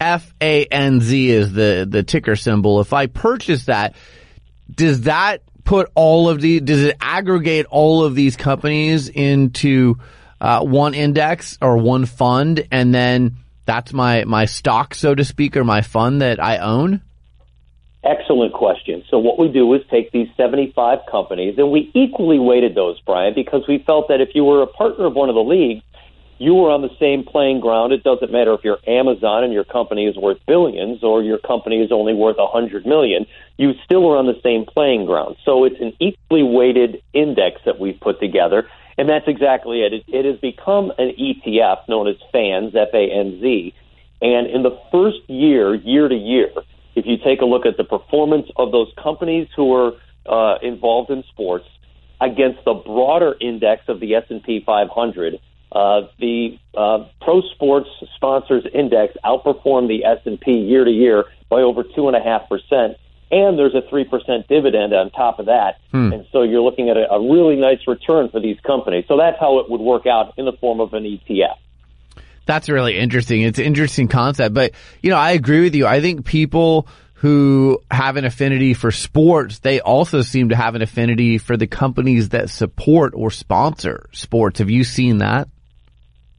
FANZ 0.00 1.12
is 1.12 1.52
the, 1.52 1.86
the 1.88 2.02
ticker 2.02 2.36
symbol, 2.36 2.80
if 2.80 2.92
I 2.92 3.06
purchase 3.06 3.64
that, 3.66 3.94
does 4.72 5.02
that 5.02 5.42
put 5.64 5.90
all 5.94 6.28
of 6.28 6.40
the, 6.40 6.60
does 6.60 6.82
it 6.82 6.96
aggregate 7.00 7.66
all 7.70 8.04
of 8.04 8.14
these 8.14 8.36
companies 8.36 9.08
into 9.08 9.98
uh, 10.40 10.64
one 10.64 10.94
index 10.94 11.58
or 11.60 11.76
one 11.76 12.06
fund 12.06 12.66
and 12.70 12.94
then 12.94 13.36
that's 13.66 13.92
my, 13.92 14.24
my 14.24 14.46
stock, 14.46 14.94
so 14.94 15.14
to 15.14 15.24
speak, 15.24 15.56
or 15.56 15.62
my 15.62 15.82
fund 15.82 16.22
that 16.22 16.42
I 16.42 16.58
own? 16.58 17.02
Excellent 18.02 18.54
question. 18.54 19.04
So 19.10 19.18
what 19.18 19.38
we 19.38 19.48
do 19.48 19.72
is 19.74 19.82
take 19.90 20.10
these 20.10 20.28
75 20.36 21.00
companies 21.10 21.56
and 21.58 21.70
we 21.70 21.90
equally 21.94 22.38
weighted 22.38 22.74
those, 22.74 22.98
Brian, 23.02 23.34
because 23.34 23.62
we 23.68 23.84
felt 23.86 24.08
that 24.08 24.22
if 24.22 24.30
you 24.34 24.44
were 24.44 24.62
a 24.62 24.66
partner 24.66 25.06
of 25.06 25.14
one 25.14 25.28
of 25.28 25.34
the 25.34 25.42
leagues, 25.42 25.84
you 26.40 26.54
were 26.54 26.70
on 26.70 26.80
the 26.80 26.96
same 26.98 27.22
playing 27.22 27.60
ground. 27.60 27.92
It 27.92 28.02
doesn't 28.02 28.32
matter 28.32 28.54
if 28.54 28.64
you're 28.64 28.78
Amazon 28.86 29.44
and 29.44 29.52
your 29.52 29.62
company 29.62 30.06
is 30.06 30.16
worth 30.16 30.38
billions 30.46 31.04
or 31.04 31.22
your 31.22 31.36
company 31.36 31.82
is 31.82 31.92
only 31.92 32.14
worth 32.14 32.38
a 32.38 32.46
hundred 32.46 32.86
million. 32.86 33.26
You 33.58 33.74
still 33.84 34.10
are 34.10 34.16
on 34.16 34.24
the 34.24 34.40
same 34.42 34.64
playing 34.64 35.04
ground. 35.04 35.36
So 35.44 35.64
it's 35.64 35.78
an 35.82 35.92
equally 36.00 36.42
weighted 36.42 37.02
index 37.12 37.60
that 37.66 37.78
we've 37.78 38.00
put 38.00 38.20
together. 38.20 38.66
And 38.96 39.06
that's 39.06 39.28
exactly 39.28 39.82
it. 39.82 39.92
It, 39.92 40.04
it 40.08 40.24
has 40.24 40.40
become 40.40 40.90
an 40.96 41.12
ETF 41.20 41.86
known 41.88 42.08
as 42.08 42.16
FANZ, 42.32 42.74
F-A-N-Z. 42.74 43.74
And 44.22 44.46
in 44.46 44.62
the 44.62 44.80
first 44.90 45.20
year, 45.28 45.74
year 45.74 46.08
to 46.08 46.16
year, 46.16 46.48
if 46.94 47.04
you 47.04 47.18
take 47.22 47.42
a 47.42 47.46
look 47.46 47.66
at 47.66 47.76
the 47.76 47.84
performance 47.84 48.48
of 48.56 48.72
those 48.72 48.88
companies 49.02 49.48
who 49.54 49.74
are 49.74 49.92
uh, 50.24 50.58
involved 50.62 51.10
in 51.10 51.22
sports 51.24 51.66
against 52.18 52.64
the 52.64 52.72
broader 52.72 53.34
index 53.42 53.82
of 53.88 54.00
the 54.00 54.14
S&P 54.14 54.62
500, 54.64 55.38
uh, 55.72 56.02
the 56.18 56.58
uh, 56.76 57.06
Pro 57.20 57.42
Sports 57.54 57.88
Sponsors 58.16 58.64
Index 58.72 59.14
outperformed 59.24 59.88
the 59.88 60.04
S&P 60.04 60.52
year 60.52 60.84
to 60.84 60.90
year 60.90 61.24
by 61.48 61.60
over 61.60 61.82
two 61.82 62.08
and 62.08 62.16
a 62.16 62.20
half 62.20 62.48
percent 62.48 62.96
and 63.30 63.58
there's 63.58 63.74
a 63.74 63.82
3% 63.82 64.48
dividend 64.48 64.92
on 64.92 65.10
top 65.10 65.38
of 65.38 65.46
that. 65.46 65.78
Hmm. 65.92 66.12
And 66.12 66.26
so 66.32 66.42
you're 66.42 66.62
looking 66.62 66.90
at 66.90 66.96
a, 66.96 67.12
a 67.12 67.32
really 67.32 67.56
nice 67.56 67.86
return 67.86 68.28
for 68.28 68.40
these 68.40 68.58
companies. 68.66 69.04
So 69.06 69.16
that's 69.16 69.38
how 69.38 69.60
it 69.60 69.70
would 69.70 69.80
work 69.80 70.06
out 70.06 70.34
in 70.36 70.44
the 70.44 70.52
form 70.52 70.80
of 70.80 70.94
an 70.94 71.04
ETF. 71.04 71.56
That's 72.46 72.68
really 72.68 72.98
interesting. 72.98 73.42
It's 73.42 73.58
an 73.58 73.64
interesting 73.64 74.08
concept, 74.08 74.54
but 74.54 74.72
you 75.02 75.10
know, 75.10 75.16
I 75.16 75.32
agree 75.32 75.60
with 75.60 75.74
you. 75.74 75.86
I 75.86 76.00
think 76.00 76.24
people 76.24 76.88
who 77.14 77.80
have 77.90 78.16
an 78.16 78.24
affinity 78.24 78.74
for 78.74 78.90
sports, 78.90 79.60
they 79.60 79.80
also 79.80 80.22
seem 80.22 80.48
to 80.48 80.56
have 80.56 80.74
an 80.74 80.82
affinity 80.82 81.38
for 81.38 81.56
the 81.56 81.66
companies 81.66 82.30
that 82.30 82.50
support 82.50 83.12
or 83.14 83.30
sponsor 83.30 84.08
sports. 84.12 84.58
Have 84.58 84.70
you 84.70 84.82
seen 84.82 85.18
that? 85.18 85.48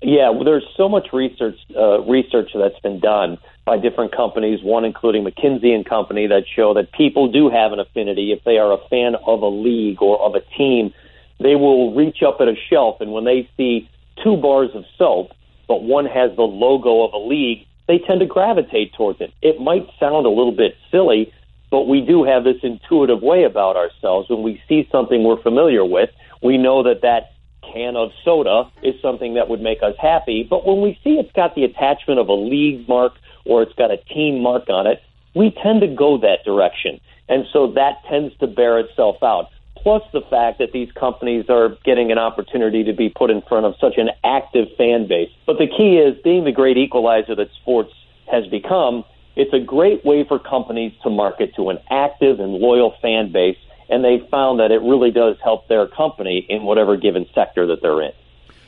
Yeah, 0.02 0.32
well, 0.32 0.44
there's 0.44 0.66
so 0.76 0.90
much 0.90 1.10
research 1.14 1.58
uh, 1.78 2.02
research 2.02 2.50
that's 2.56 2.80
been 2.80 3.00
done 3.00 3.38
by 3.66 3.78
different 3.78 4.16
companies, 4.16 4.60
one 4.64 4.84
including 4.84 5.24
McKinsey 5.24 5.76
and 5.76 5.86
Company, 5.86 6.26
that 6.28 6.46
show 6.56 6.74
that 6.74 6.92
people 6.92 7.32
do 7.32 7.50
have 7.50 7.72
an 7.72 7.80
affinity. 7.80 8.32
If 8.32 8.44
they 8.44 8.58
are 8.58 8.72
a 8.72 8.80
fan 8.90 9.14
of 9.28 9.44
a 9.44 9.48
league 9.48 10.02
or 10.02 10.20
of 10.20 10.34
a 10.34 10.42
team, 10.58 10.92
they 11.40 11.56
will 11.56 11.94
reach 11.94 12.24
up 12.26 12.38
at 12.42 12.48
a 12.48 12.56
shelf, 12.70 13.00
and 13.00 13.12
when 13.12 13.26
they 13.26 13.48
see 13.58 13.90
two 14.24 14.38
bars 14.38 14.72
of 14.74 14.86
soap, 14.98 15.32
but 15.68 15.84
one 15.84 16.06
has 16.06 16.36
the 16.36 16.44
logo 16.44 17.04
of 17.04 17.14
a 17.14 17.18
league, 17.18 17.68
they 17.88 18.00
tend 18.00 18.22
to 18.22 18.26
gravitate 18.26 18.94
towards 18.94 19.22
it. 19.22 19.32
It 19.42 19.60
might 19.60 19.88
sound 20.00 20.26
a 20.26 20.30
little 20.30 20.52
bit 20.52 20.76
silly, 20.90 21.32
but 21.70 21.88
we 21.88 22.02
do 22.02 22.24
have 22.24 22.44
this 22.44 22.58
intuitive 22.64 23.22
way 23.22 23.44
about 23.44 23.76
ourselves. 23.76 24.30
When 24.30 24.44
we 24.44 24.62
see 24.68 24.88
something 24.92 25.24
we're 25.24 25.42
familiar 25.42 25.86
with, 25.86 26.10
we 26.42 26.58
know 26.58 26.84
that 26.84 27.02
that 27.02 27.34
can 27.74 27.96
of 27.96 28.12
soda 28.24 28.72
is 28.84 28.96
something 29.02 29.36
that 29.36 29.50
would 29.50 29.62
make 29.62 29.84
us 29.84 29.96
happy. 30.00 30.46
But 30.48 30.66
when 30.66 30.82
we 30.82 31.00
see 31.04 31.12
it's 31.12 31.32
got 31.34 31.56
the 31.56 31.64
attachment 31.64 32.20
of 32.20 32.28
a 32.28 32.34
league 32.34 32.88
mark 32.88 33.14
or 33.46 33.62
it's 33.64 33.74
got 33.74 33.92
a 33.92 33.98
team 33.98 34.42
mark 34.42 34.70
on 34.70 34.88
it, 34.88 35.02
we 35.36 35.52
tend 35.64 35.82
to 35.82 35.88
go 35.88 36.18
that 36.20 36.44
direction. 36.46 37.00
And 37.30 37.46
so 37.54 37.72
that 37.74 38.04
tends 38.10 38.36
to 38.38 38.48
bear 38.48 38.80
itself 38.80 39.24
out. 39.24 39.50
Plus 39.78 40.04
the 40.14 40.22
fact 40.30 40.60
that 40.60 40.74
these 40.74 40.92
companies 40.92 41.46
are 41.50 41.70
getting 41.84 42.12
an 42.12 42.18
opportunity 42.18 42.84
to 42.84 42.94
be 42.94 43.10
put 43.10 43.32
in 43.32 43.42
front 43.42 43.66
of 43.66 43.74
such 43.80 43.98
an 43.98 44.10
active 44.24 44.68
fan 44.78 45.08
base. 45.08 45.30
But 45.48 45.58
the 45.58 45.68
key 45.68 45.98
is 45.98 46.22
being 46.24 46.44
the 46.44 46.52
great 46.52 46.78
equalizer 46.78 47.36
that 47.36 47.48
sports 47.62 47.92
has 48.32 48.46
become, 48.48 49.04
it's 49.36 49.54
a 49.54 49.60
great 49.60 50.06
way 50.06 50.24
for 50.28 50.38
companies 50.38 50.94
to 51.04 51.10
market 51.10 51.56
to 51.56 51.70
an 51.70 51.80
active 51.90 52.40
and 52.40 52.54
loyal 52.54 52.94
fan 53.02 53.32
base 53.32 53.58
and 53.92 54.04
they 54.04 54.26
found 54.32 54.60
that 54.60 54.72
it 54.72 54.82
really 54.82 55.12
does 55.12 55.36
help 55.44 55.68
their 55.68 55.86
company 55.86 56.46
in 56.50 56.64
whatever 56.64 56.98
given 56.98 57.28
sector 57.36 57.68
that 57.68 57.82
they're 57.82 58.02
in. 58.02 58.14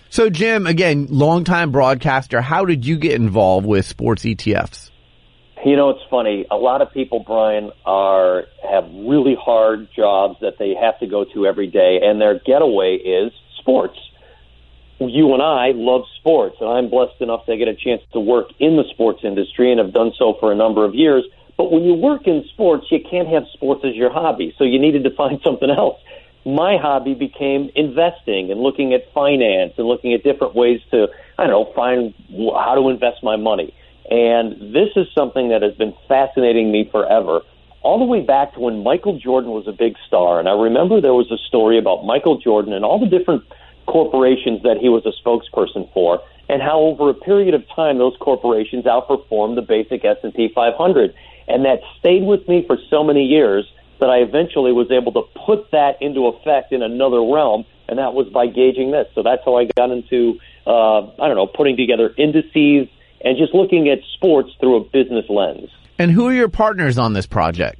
So, 0.10 0.30
Jim, 0.30 0.68
again, 0.68 1.08
longtime 1.10 1.72
broadcaster, 1.72 2.42
how 2.42 2.66
did 2.66 2.86
you 2.86 2.98
get 2.98 3.14
involved 3.14 3.66
with 3.66 3.86
sports 3.86 4.24
ETFs? 4.24 4.92
You 5.66 5.78
know, 5.78 5.92
it's 5.92 6.04
funny. 6.10 6.46
A 6.52 6.58
lot 6.58 6.82
of 6.82 6.92
people, 6.92 7.24
Brian, 7.26 7.72
are 7.86 8.44
have 8.70 8.84
really 8.94 9.36
hard 9.40 9.88
jobs 9.96 10.36
that 10.42 10.60
they 10.60 10.76
have 10.80 11.00
to 11.00 11.08
go 11.08 11.26
to 11.34 11.48
every 11.48 11.68
day, 11.68 12.02
and 12.04 12.20
their 12.20 12.38
getaway 12.38 12.98
is 12.98 13.32
sports. 13.60 13.98
You 15.00 15.34
and 15.34 15.42
I 15.42 15.72
love 15.74 16.02
sports, 16.20 16.58
and 16.60 16.70
I'm 16.70 16.90
blessed 16.90 17.22
enough 17.22 17.46
to 17.46 17.58
get 17.58 17.70
a 17.70 17.76
chance 17.76 18.02
to 18.12 18.20
work 18.20 18.50
in 18.60 18.76
the 18.76 18.84
sports 18.92 19.22
industry 19.24 19.72
and 19.72 19.80
have 19.80 19.94
done 19.94 20.12
so 20.20 20.36
for 20.40 20.52
a 20.52 20.56
number 20.56 20.84
of 20.86 20.94
years. 20.94 21.24
But 21.58 21.72
when 21.72 21.84
you 21.84 21.94
work 21.94 22.28
in 22.28 22.44
sports, 22.50 22.88
you 22.90 23.00
can't 23.00 23.28
have 23.28 23.44
sports 23.54 23.82
as 23.86 23.96
your 23.96 24.12
hobby, 24.12 24.54
so 24.58 24.64
you 24.64 24.80
needed 24.80 25.04
to 25.04 25.12
find 25.12 25.40
something 25.44 25.70
else. 25.70 26.00
My 26.46 26.78
hobby 26.78 27.14
became 27.14 27.70
investing 27.76 28.52
and 28.52 28.60
looking 28.60 28.94
at 28.94 29.12
finance 29.14 29.74
and 29.78 29.88
looking 29.88 30.14
at 30.14 30.24
different 30.24 30.56
ways 30.56 30.82
to, 30.92 31.08
I 31.38 31.48
don't 31.48 31.52
know, 31.52 31.72
find 31.74 32.14
how 32.30 32.76
to 32.76 32.90
invest 32.90 33.24
my 33.24 33.38
money. 33.38 33.74
And 34.12 34.74
this 34.74 34.90
is 34.98 35.08
something 35.16 35.50
that 35.50 35.62
has 35.62 35.74
been 35.76 35.94
fascinating 36.10 36.72
me 36.72 36.90
forever, 36.92 37.42
all 37.82 38.00
the 38.00 38.06
way 38.06 38.22
back 38.22 38.54
to 38.56 38.60
when 38.60 38.84
Michael 38.84 39.18
Jordan 39.18 39.52
was 39.52 39.68
a 39.68 39.72
big 39.72 39.96
star. 40.06 40.40
And 40.40 40.50
I 40.50 40.54
remember 40.54 41.00
there 41.00 41.14
was 41.14 41.32
a 41.32 41.38
story 41.48 41.78
about 41.78 42.04
Michael 42.04 42.38
Jordan 42.38 42.74
and 42.74 42.84
all 42.84 43.00
the 43.00 43.06
different 43.06 43.44
corporations 43.86 44.64
that 44.64 44.78
he 44.78 44.90
was 44.90 45.06
a 45.06 45.12
spokesperson 45.24 45.92
for, 45.94 46.22
and 46.50 46.62
how 46.62 46.80
over 46.80 47.10
a 47.10 47.14
period 47.14 47.54
of 47.54 47.64
time 47.70 47.98
those 47.98 48.16
corporations 48.20 48.84
outperformed 48.86 49.56
the 49.56 49.62
basic 49.62 50.04
S&P 50.04 50.52
500. 50.54 51.14
And 51.48 51.66
that 51.66 51.80
stayed 52.00 52.24
with 52.24 52.48
me 52.48 52.64
for 52.66 52.78
so 52.90 53.04
many 53.04 53.26
years 53.26 53.66
that 54.00 54.10
I 54.10 54.18
eventually 54.18 54.72
was 54.72 54.92
able 54.92 55.12
to 55.14 55.22
put 55.46 55.72
that 55.72 56.02
into 56.02 56.28
effect 56.28 56.72
in 56.72 56.82
another 56.82 57.22
realm, 57.22 57.66
and 57.88 58.00
that 58.00 58.14
was 58.14 58.28
by 58.28 58.48
gauging 58.48 58.92
this. 58.92 59.08
So 59.16 59.24
that's 59.24 59.42
how 59.46 59.58
I 59.58 59.70
got 59.78 59.92
into, 59.92 60.40
uh, 60.68 61.08
I 61.22 61.28
don't 61.28 61.36
know, 61.36 61.48
putting 61.48 61.78
together 61.78 62.14
indices 62.18 62.90
and 63.24 63.38
just 63.38 63.54
looking 63.54 63.90
at 63.90 64.00
sports 64.16 64.52
through 64.60 64.78
a 64.78 64.84
business 64.84 65.26
lens. 65.30 65.70
And 65.98 66.12
who 66.12 66.28
are 66.28 66.34
your 66.34 66.50
partners 66.50 66.98
on 66.98 67.14
this 67.14 67.26
project? 67.26 67.80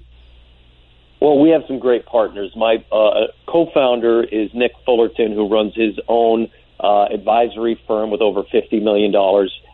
Well, 1.20 1.40
we 1.40 1.50
have 1.50 1.64
some 1.68 1.80
great 1.80 2.06
partners. 2.06 2.52
My 2.56 2.84
uh, 2.92 3.28
co-founder 3.48 4.24
is 4.24 4.50
Nick 4.54 4.74
Fullerton, 4.86 5.32
who 5.34 5.48
runs 5.48 5.74
his 5.74 5.98
own 6.08 6.50
uh, 6.80 7.06
advisory 7.06 7.82
firm 7.88 8.12
with 8.12 8.22
over 8.22 8.44
$50 8.44 8.82
million 8.82 9.14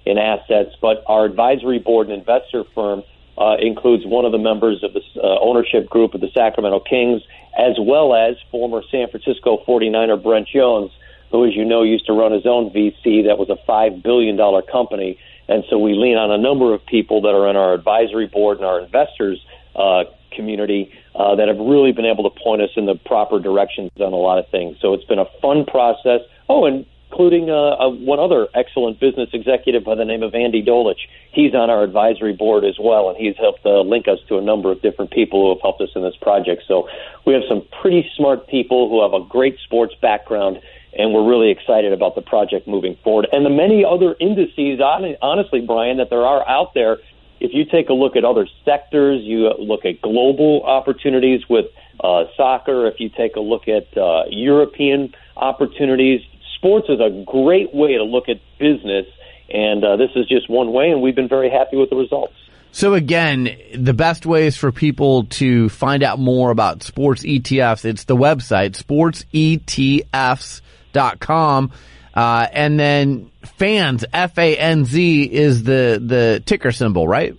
in 0.06 0.18
assets. 0.18 0.76
But 0.82 1.04
our 1.08 1.26
advisory 1.26 1.80
board 1.80 2.10
and 2.10 2.20
investor 2.20 2.64
firm 2.76 3.04
uh, 3.40 3.56
includes 3.60 4.06
one 4.06 4.26
of 4.26 4.32
the 4.32 4.38
members 4.38 4.84
of 4.84 4.94
the 4.94 5.02
uh, 5.18 5.40
ownership 5.40 5.90
group 5.90 6.14
of 6.14 6.22
the 6.22 6.30
Sacramento 6.34 6.82
Kings, 6.82 7.22
as 7.58 7.78
well 7.80 8.14
as 8.14 8.36
former 8.52 8.82
San 8.92 9.10
Francisco 9.10 9.64
49er 9.68 10.22
Brent 10.22 10.48
Jones, 10.48 10.92
who, 11.32 11.46
as 11.48 11.56
you 11.56 11.64
know, 11.64 11.84
used 11.84 12.06
to 12.08 12.14
run 12.14 12.32
his 12.32 12.46
own 12.46 12.70
VC 12.72 13.26
that 13.26 13.38
was 13.38 13.50
a 13.50 13.58
$5 13.70 14.04
billion 14.04 14.38
company 14.72 15.18
and 15.50 15.64
so 15.68 15.80
we 15.80 15.96
lean 15.96 16.16
on 16.16 16.30
a 16.32 16.38
number 16.38 16.74
of 16.76 16.86
people 16.86 17.22
that 17.22 17.34
are 17.34 17.50
in 17.50 17.58
our 17.58 17.74
advisory 17.74 18.28
board 18.28 18.58
and 18.58 18.66
our 18.66 18.80
investors 18.80 19.44
uh, 19.76 20.04
community 20.32 20.94
uh, 21.16 21.36
that 21.36 21.48
have 21.48 21.58
really 21.58 21.92
been 21.92 22.06
able 22.06 22.30
to 22.30 22.40
point 22.40 22.62
us 22.62 22.70
in 22.76 22.86
the 22.86 22.94
proper 22.94 23.40
directions 23.40 23.90
on 23.98 24.14
a 24.14 24.16
lot 24.16 24.38
of 24.38 24.48
things. 24.50 24.78
So 24.80 24.94
it's 24.94 25.06
been 25.06 25.18
a 25.18 25.26
fun 25.42 25.66
process. 25.66 26.22
Oh, 26.48 26.66
and 26.66 26.86
including 27.12 27.50
uh, 27.50 27.54
uh, 27.54 27.90
one 27.90 28.20
other 28.20 28.48
excellent 28.54 29.00
business 29.00 29.30
executive 29.34 29.84
by 29.84 29.96
the 29.96 30.06
name 30.06 30.22
of 30.24 30.36
Andy 30.36 30.64
Dolich. 30.64 31.08
He's 31.32 31.54
on 31.56 31.70
our 31.70 31.84
advisory 31.84 32.34
board 32.34 32.64
as 32.64 32.78
well, 32.80 33.10
and 33.10 33.18
he's 33.18 33.36
helped 33.38 33.66
uh, 33.66 33.82
link 33.82 34.08
us 34.08 34.20
to 34.28 34.38
a 34.38 34.42
number 34.42 34.72
of 34.72 34.82
different 34.82 35.12
people 35.12 35.46
who 35.46 35.50
have 35.56 35.62
helped 35.62 35.82
us 35.82 35.90
in 35.96 36.04
this 36.04 36.16
project. 36.22 36.64
So 36.68 36.88
we 37.26 37.34
have 37.34 37.44
some 37.50 37.64
pretty 37.82 38.10
smart 38.16 38.48
people 38.48 38.90
who 38.90 39.02
have 39.02 39.14
a 39.14 39.26
great 39.28 39.58
sports 39.66 39.96
background 40.02 40.60
and 40.98 41.14
we're 41.14 41.28
really 41.28 41.52
excited 41.52 41.94
about 41.94 42.16
the 42.16 42.22
project 42.22 42.68
moving 42.68 42.98
forward. 43.04 43.28
And 43.32 43.46
the 43.46 43.50
many 43.50 43.86
other 43.86 44.16
indices, 44.20 44.80
honestly, 45.22 45.62
Brian, 45.62 45.98
that 45.98 46.10
there 46.10 46.26
are 46.26 46.48
out 46.50 46.74
there. 46.74 46.98
If 47.40 47.54
you 47.54 47.64
take 47.64 47.90
a 47.90 47.94
look 47.94 48.16
at 48.16 48.26
other 48.26 48.48
sectors, 48.66 49.22
you 49.22 49.50
look 49.60 49.86
at 49.86 50.02
global 50.02 50.64
opportunities 50.64 51.42
with 51.48 51.68
uh, 52.04 52.24
soccer. 52.36 52.88
If 52.88 53.00
you 53.00 53.10
take 53.10 53.36
a 53.36 53.40
look 53.40 53.68
at 53.68 53.96
uh, 53.96 54.24
European 54.30 55.14
opportunities, 55.38 56.22
sports 56.60 56.88
is 56.90 57.00
a 57.00 57.24
great 57.26 57.74
way 57.74 57.98
to 57.98 58.04
look 58.04 58.30
at 58.30 58.40
business, 58.60 59.08
and 59.50 59.84
uh, 59.84 59.96
this 59.96 60.12
is 60.16 60.28
just 60.28 60.48
one 60.50 60.72
way. 60.72 60.92
And 60.92 61.02
we've 61.02 61.16
been 61.16 61.30
very 61.30 61.50
happy 61.50 61.78
with 61.78 61.90
the 61.90 61.96
results. 61.96 62.36
So 62.72 62.94
again, 62.94 63.58
the 63.74 63.94
best 63.94 64.28
ways 64.28 64.56
for 64.56 64.72
people 64.72 65.24
to 65.26 65.70
find 65.70 66.04
out 66.04 66.20
more 66.20 66.52
about 66.52 66.84
sports 66.84 67.24
ETFs, 67.24 67.84
it's 67.84 68.04
the 68.04 68.16
website, 68.16 68.78
sportsetfs.com. 68.78 71.72
Uh, 72.14 72.48
and 72.52 72.80
then 72.80 73.32
FANZ, 73.60 74.04
F 74.14 74.38
A 74.38 74.56
N 74.58 74.86
Z 74.86 75.24
is 75.24 75.64
the, 75.64 76.00
the 76.04 76.44
ticker 76.46 76.72
symbol, 76.72 77.08
right? 77.08 77.36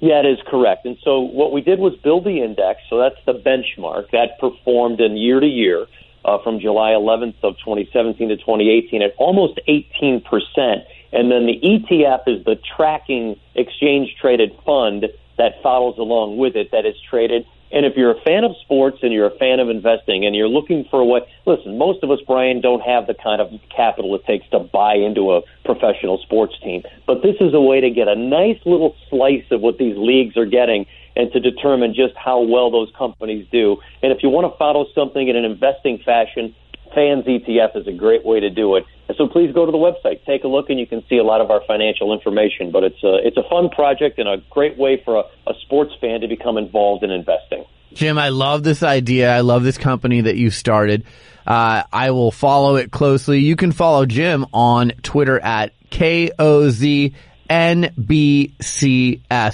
Yeah, 0.00 0.20
it 0.20 0.26
is 0.26 0.38
correct. 0.46 0.86
And 0.86 0.96
so 1.02 1.20
what 1.20 1.52
we 1.52 1.60
did 1.60 1.78
was 1.78 1.94
build 2.04 2.24
the 2.24 2.42
index. 2.42 2.80
So 2.88 2.98
that's 2.98 3.16
the 3.26 3.34
benchmark 3.34 4.10
that 4.12 4.38
performed 4.38 5.00
in 5.00 5.16
year 5.16 5.40
to 5.40 5.46
year 5.46 5.86
uh, 6.26 6.38
from 6.42 6.60
July 6.60 6.90
11th 6.90 7.36
of 7.42 7.56
2017 7.58 8.28
to 8.28 8.36
2018 8.36 9.00
at 9.00 9.14
almost 9.16 9.58
18 9.66 10.20
percent. 10.20 10.84
And 11.12 11.30
then 11.30 11.46
the 11.46 11.58
ETF 11.62 12.26
is 12.26 12.44
the 12.44 12.56
tracking 12.76 13.38
exchange 13.54 14.16
traded 14.20 14.52
fund 14.66 15.06
that 15.38 15.62
follows 15.62 15.96
along 15.98 16.36
with 16.36 16.56
it 16.56 16.72
that 16.72 16.84
is 16.84 16.96
traded 17.08 17.46
and 17.72 17.84
if 17.84 17.96
you're 17.96 18.12
a 18.12 18.20
fan 18.20 18.44
of 18.44 18.52
sports 18.62 18.98
and 19.02 19.12
you're 19.12 19.26
a 19.26 19.38
fan 19.38 19.58
of 19.60 19.68
investing 19.68 20.24
and 20.24 20.36
you're 20.36 20.48
looking 20.48 20.84
for 20.90 21.04
what, 21.04 21.26
listen, 21.46 21.78
most 21.78 22.02
of 22.02 22.10
us, 22.10 22.20
Brian, 22.26 22.60
don't 22.60 22.80
have 22.80 23.06
the 23.06 23.14
kind 23.14 23.40
of 23.40 23.50
capital 23.74 24.14
it 24.14 24.24
takes 24.24 24.48
to 24.50 24.60
buy 24.60 24.94
into 24.94 25.32
a 25.32 25.42
professional 25.64 26.18
sports 26.18 26.54
team. 26.62 26.82
But 27.06 27.22
this 27.22 27.36
is 27.40 27.54
a 27.54 27.60
way 27.60 27.80
to 27.80 27.90
get 27.90 28.08
a 28.08 28.14
nice 28.14 28.58
little 28.64 28.94
slice 29.10 29.44
of 29.50 29.60
what 29.60 29.78
these 29.78 29.96
leagues 29.96 30.36
are 30.36 30.46
getting 30.46 30.86
and 31.16 31.32
to 31.32 31.40
determine 31.40 31.94
just 31.94 32.14
how 32.14 32.40
well 32.40 32.70
those 32.70 32.92
companies 32.96 33.46
do. 33.50 33.78
And 34.02 34.12
if 34.12 34.22
you 34.22 34.28
want 34.28 34.52
to 34.52 34.56
follow 34.58 34.86
something 34.94 35.26
in 35.26 35.34
an 35.34 35.44
investing 35.44 35.98
fashion, 36.04 36.54
FANZ 36.96 37.26
ETF 37.26 37.76
is 37.76 37.86
a 37.86 37.92
great 37.92 38.24
way 38.24 38.40
to 38.40 38.48
do 38.48 38.76
it. 38.76 38.84
So 39.16 39.28
please 39.28 39.52
go 39.52 39.66
to 39.66 39.72
the 39.72 39.78
website, 39.78 40.24
take 40.24 40.44
a 40.44 40.48
look, 40.48 40.70
and 40.70 40.80
you 40.80 40.86
can 40.86 41.04
see 41.08 41.18
a 41.18 41.22
lot 41.22 41.40
of 41.40 41.50
our 41.50 41.60
financial 41.66 42.12
information. 42.12 42.70
But 42.72 42.84
it's 42.84 43.02
a, 43.04 43.18
it's 43.22 43.36
a 43.36 43.42
fun 43.48 43.68
project 43.68 44.18
and 44.18 44.28
a 44.28 44.38
great 44.50 44.78
way 44.78 45.02
for 45.04 45.16
a, 45.16 45.24
a 45.50 45.54
sports 45.62 45.92
fan 46.00 46.22
to 46.22 46.28
become 46.28 46.56
involved 46.56 47.04
in 47.04 47.10
investing. 47.10 47.64
Jim, 47.92 48.18
I 48.18 48.30
love 48.30 48.62
this 48.62 48.82
idea. 48.82 49.30
I 49.32 49.40
love 49.40 49.62
this 49.62 49.78
company 49.78 50.22
that 50.22 50.36
you 50.36 50.50
started. 50.50 51.04
Uh, 51.46 51.84
I 51.92 52.10
will 52.10 52.32
follow 52.32 52.76
it 52.76 52.90
closely. 52.90 53.40
You 53.40 53.56
can 53.56 53.72
follow 53.72 54.06
Jim 54.06 54.46
on 54.52 54.90
Twitter 55.02 55.38
at 55.38 55.72
KOZNBCS. 55.90 57.12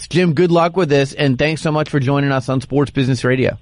Jim, 0.08 0.34
good 0.34 0.50
luck 0.50 0.76
with 0.76 0.88
this, 0.88 1.12
and 1.12 1.38
thanks 1.38 1.60
so 1.60 1.70
much 1.70 1.90
for 1.90 2.00
joining 2.00 2.32
us 2.32 2.48
on 2.48 2.62
Sports 2.62 2.90
Business 2.90 3.22
Radio. 3.24 3.58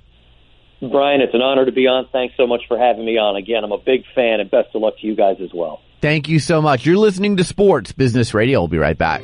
Brian, 0.80 1.20
it's 1.20 1.34
an 1.34 1.42
honor 1.42 1.66
to 1.66 1.72
be 1.72 1.86
on. 1.86 2.08
Thanks 2.10 2.34
so 2.36 2.46
much 2.46 2.62
for 2.66 2.78
having 2.78 3.04
me 3.04 3.18
on. 3.18 3.36
Again, 3.36 3.64
I'm 3.64 3.72
a 3.72 3.78
big 3.78 4.04
fan, 4.14 4.40
and 4.40 4.50
best 4.50 4.74
of 4.74 4.80
luck 4.80 4.94
to 5.00 5.06
you 5.06 5.14
guys 5.14 5.36
as 5.42 5.52
well. 5.52 5.82
Thank 6.00 6.28
you 6.28 6.38
so 6.38 6.62
much. 6.62 6.86
You're 6.86 6.96
listening 6.96 7.36
to 7.36 7.44
Sports 7.44 7.92
Business 7.92 8.32
Radio. 8.32 8.60
We'll 8.60 8.68
be 8.68 8.78
right 8.78 8.96
back. 8.96 9.22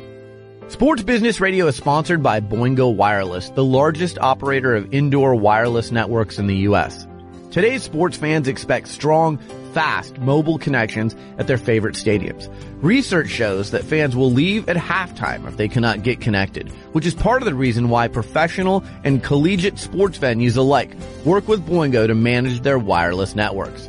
Sports 0.67 1.01
Business 1.01 1.41
Radio 1.41 1.65
is 1.67 1.75
sponsored 1.75 2.21
by 2.21 2.41
Boingo 2.41 2.93
Wireless, 2.93 3.49
the 3.51 3.63
largest 3.63 4.19
operator 4.19 4.75
of 4.75 4.93
indoor 4.93 5.33
wireless 5.33 5.91
networks 5.91 6.37
in 6.37 6.47
the 6.47 6.57
U.S. 6.57 7.06
Today's 7.49 7.81
sports 7.81 8.17
fans 8.17 8.49
expect 8.49 8.89
strong, 8.89 9.37
fast 9.73 10.17
mobile 10.19 10.57
connections 10.57 11.15
at 11.37 11.47
their 11.47 11.57
favorite 11.57 11.95
stadiums. 11.95 12.53
Research 12.81 13.29
shows 13.29 13.71
that 13.71 13.85
fans 13.85 14.17
will 14.17 14.31
leave 14.31 14.67
at 14.67 14.75
halftime 14.75 15.47
if 15.47 15.55
they 15.55 15.69
cannot 15.69 16.03
get 16.03 16.19
connected, 16.19 16.67
which 16.91 17.05
is 17.05 17.15
part 17.15 17.41
of 17.41 17.45
the 17.45 17.55
reason 17.55 17.87
why 17.87 18.09
professional 18.09 18.83
and 19.05 19.23
collegiate 19.23 19.79
sports 19.79 20.17
venues 20.17 20.57
alike 20.57 20.93
work 21.23 21.47
with 21.47 21.65
Boingo 21.65 22.05
to 22.05 22.13
manage 22.13 22.61
their 22.61 22.77
wireless 22.77 23.33
networks. 23.33 23.87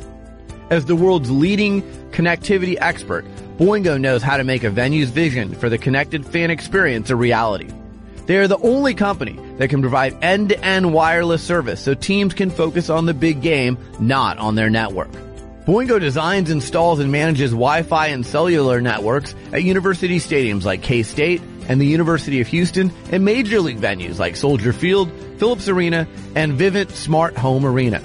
As 0.69 0.85
the 0.85 0.95
world's 0.95 1.29
leading 1.29 1.81
connectivity 2.11 2.77
expert, 2.79 3.25
Boingo 3.57 3.99
knows 3.99 4.23
how 4.23 4.37
to 4.37 4.45
make 4.45 4.63
a 4.63 4.69
venue's 4.69 5.09
vision 5.09 5.53
for 5.53 5.67
the 5.67 5.77
connected 5.77 6.25
fan 6.25 6.49
experience 6.49 7.09
a 7.09 7.15
reality. 7.17 7.69
They 8.25 8.37
are 8.37 8.47
the 8.47 8.59
only 8.59 8.93
company 8.93 9.37
that 9.59 9.69
can 9.69 9.81
provide 9.81 10.17
end-to-end 10.23 10.91
wireless 10.91 11.43
service 11.43 11.81
so 11.81 11.93
teams 11.93 12.33
can 12.33 12.49
focus 12.49 12.89
on 12.89 13.05
the 13.05 13.13
big 13.13 13.41
game, 13.41 13.77
not 13.99 14.39
on 14.39 14.55
their 14.55 14.69
network. 14.69 15.11
Boingo 15.65 15.99
designs, 15.99 16.49
installs, 16.49 16.99
and 16.99 17.11
manages 17.11 17.51
Wi-Fi 17.51 18.07
and 18.07 18.25
cellular 18.25 18.81
networks 18.81 19.35
at 19.51 19.61
university 19.61 20.17
stadiums 20.17 20.63
like 20.63 20.81
K-State 20.81 21.41
and 21.67 21.79
the 21.79 21.85
University 21.85 22.41
of 22.41 22.47
Houston 22.47 22.91
and 23.11 23.23
major 23.23 23.59
league 23.59 23.79
venues 23.79 24.17
like 24.17 24.37
Soldier 24.37 24.73
Field, 24.73 25.11
Phillips 25.37 25.67
Arena, 25.67 26.07
and 26.35 26.53
Vivint 26.57 26.91
Smart 26.91 27.37
Home 27.37 27.65
Arena. 27.65 28.01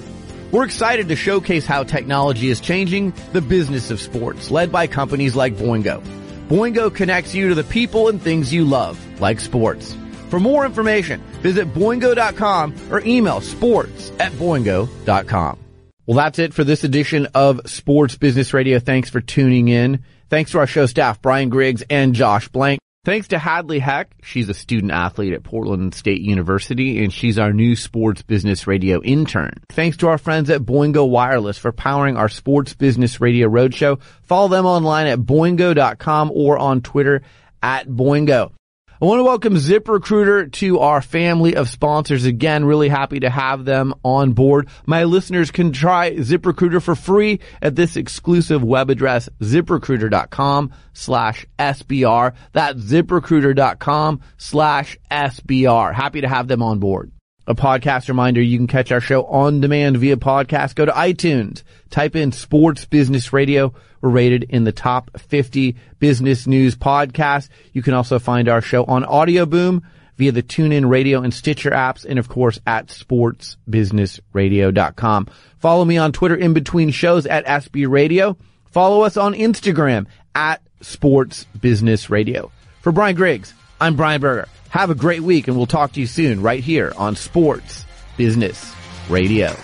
We're 0.51 0.65
excited 0.65 1.07
to 1.07 1.15
showcase 1.15 1.65
how 1.65 1.83
technology 1.83 2.49
is 2.49 2.59
changing 2.59 3.13
the 3.31 3.41
business 3.41 3.91
of 3.91 3.99
sports, 3.99 4.51
led 4.51 4.71
by 4.71 4.87
companies 4.87 5.35
like 5.35 5.55
Boingo. 5.55 6.03
Boingo 6.49 6.93
connects 6.93 7.33
you 7.33 7.49
to 7.49 7.55
the 7.55 7.63
people 7.63 8.09
and 8.09 8.21
things 8.21 8.53
you 8.53 8.65
love, 8.65 8.99
like 9.19 9.39
sports. 9.39 9.95
For 10.35 10.39
more 10.41 10.65
information, 10.65 11.21
visit 11.41 11.73
boingo.com 11.73 12.91
or 12.91 12.99
email 13.05 13.39
sports 13.39 14.11
at 14.19 14.33
boingo.com. 14.33 15.59
Well, 16.05 16.17
that's 16.17 16.39
it 16.39 16.53
for 16.53 16.65
this 16.65 16.83
edition 16.83 17.29
of 17.33 17.61
Sports 17.67 18.17
Business 18.17 18.53
Radio. 18.53 18.79
Thanks 18.79 19.09
for 19.09 19.21
tuning 19.21 19.69
in. 19.69 20.03
Thanks 20.29 20.51
to 20.51 20.59
our 20.59 20.67
show 20.67 20.87
staff, 20.87 21.21
Brian 21.21 21.47
Griggs 21.47 21.85
and 21.89 22.13
Josh 22.13 22.49
Blank. 22.49 22.81
Thanks 23.05 23.29
to 23.29 23.39
Hadley 23.39 23.79
Heck. 23.79 24.13
She's 24.23 24.49
a 24.49 24.53
student 24.53 24.91
athlete 24.91 25.31
at 25.31 25.43
Portland 25.43 25.95
State 25.95 26.19
University 26.19 27.01
and 27.01 27.13
she's 27.13 27.39
our 27.39 27.53
new 27.53 27.77
sports 27.77 28.21
business 28.21 28.67
radio 28.67 29.01
intern. 29.03 29.53
Thanks 29.69 29.95
to 29.97 30.09
our 30.09 30.17
friends 30.17 30.49
at 30.49 30.63
Boingo 30.63 31.09
Wireless 31.09 31.57
for 31.57 31.71
powering 31.71 32.17
our 32.17 32.27
sports 32.27 32.73
business 32.73 33.21
radio 33.21 33.47
roadshow. 33.47 34.01
Follow 34.23 34.49
them 34.49 34.65
online 34.65 35.07
at 35.07 35.19
boingo.com 35.19 36.29
or 36.33 36.57
on 36.57 36.81
Twitter 36.81 37.21
at 37.63 37.87
Boingo. 37.87 38.51
I 39.01 39.03
want 39.03 39.19
to 39.19 39.25
welcome 39.25 39.55
ZipRecruiter 39.55 40.49
to 40.53 40.79
our 40.79 41.01
family 41.01 41.57
of 41.57 41.67
sponsors 41.69 42.23
again. 42.23 42.63
Really 42.63 42.87
happy 42.87 43.19
to 43.19 43.29
have 43.29 43.65
them 43.65 43.93
on 44.03 44.31
board. 44.31 44.69
My 44.85 45.03
listeners 45.03 45.51
can 45.51 45.73
try 45.73 46.11
ZipRecruiter 46.11 46.81
for 46.81 46.95
free 46.95 47.41
at 47.61 47.75
this 47.75 47.97
exclusive 47.97 48.63
web 48.63 48.89
address, 48.89 49.27
ziprecruiter.com 49.41 50.71
slash 50.93 51.45
SBR. 51.59 52.35
That's 52.53 52.79
ziprecruiter.com 52.79 54.21
slash 54.37 54.97
SBR. 55.11 55.93
Happy 55.93 56.21
to 56.21 56.29
have 56.29 56.47
them 56.47 56.63
on 56.63 56.79
board. 56.79 57.11
A 57.47 57.53
podcast 57.53 58.07
reminder, 58.07 58.41
you 58.41 58.57
can 58.57 58.65
catch 58.65 58.91
our 58.91 58.99
show 58.99 59.23
on 59.25 59.61
demand 59.61 59.97
via 59.97 60.17
podcast. 60.17 60.73
Go 60.73 60.85
to 60.85 60.91
iTunes, 60.91 61.61
type 61.91 62.15
in 62.15 62.31
sports 62.31 62.85
business 62.85 63.31
radio. 63.33 63.71
We're 64.01 64.09
rated 64.09 64.45
in 64.45 64.63
the 64.63 64.71
top 64.71 65.11
50 65.19 65.75
business 65.99 66.47
news 66.47 66.75
podcasts. 66.75 67.49
You 67.71 67.83
can 67.83 67.93
also 67.93 68.17
find 68.17 68.49
our 68.49 68.61
show 68.61 68.83
on 68.85 69.05
Audio 69.05 69.45
Boom 69.45 69.83
via 70.17 70.31
the 70.31 70.41
TuneIn 70.41 70.89
Radio 70.89 71.21
and 71.21 71.31
Stitcher 71.33 71.71
apps, 71.71 72.03
and 72.03 72.17
of 72.17 72.29
course 72.29 72.59
at 72.65 72.87
sportsbusinessradio.com. 72.87 75.27
Follow 75.59 75.85
me 75.85 75.97
on 75.97 76.13
Twitter 76.13 76.35
in 76.35 76.53
between 76.53 76.89
shows 76.89 77.27
at 77.27 77.45
SB 77.45 77.87
Radio. 77.87 78.37
Follow 78.71 79.01
us 79.01 79.17
on 79.17 79.35
Instagram 79.35 80.07
at 80.33 80.63
Sports 80.81 81.45
Business 81.59 82.09
Radio. 82.09 82.49
For 82.81 82.91
Brian 82.91 83.15
Griggs, 83.15 83.53
I'm 83.79 83.95
Brian 83.95 84.21
Berger. 84.21 84.47
Have 84.75 84.89
a 84.89 84.95
great 84.95 85.21
week 85.21 85.47
and 85.47 85.55
we'll 85.55 85.67
talk 85.67 85.93
to 85.93 86.01
you 86.01 86.05
soon 86.05 86.41
right 86.41 86.61
here 86.61 86.91
on 86.97 87.15
Sports 87.15 87.85
Business 88.17 88.75
Radio. 89.07 89.55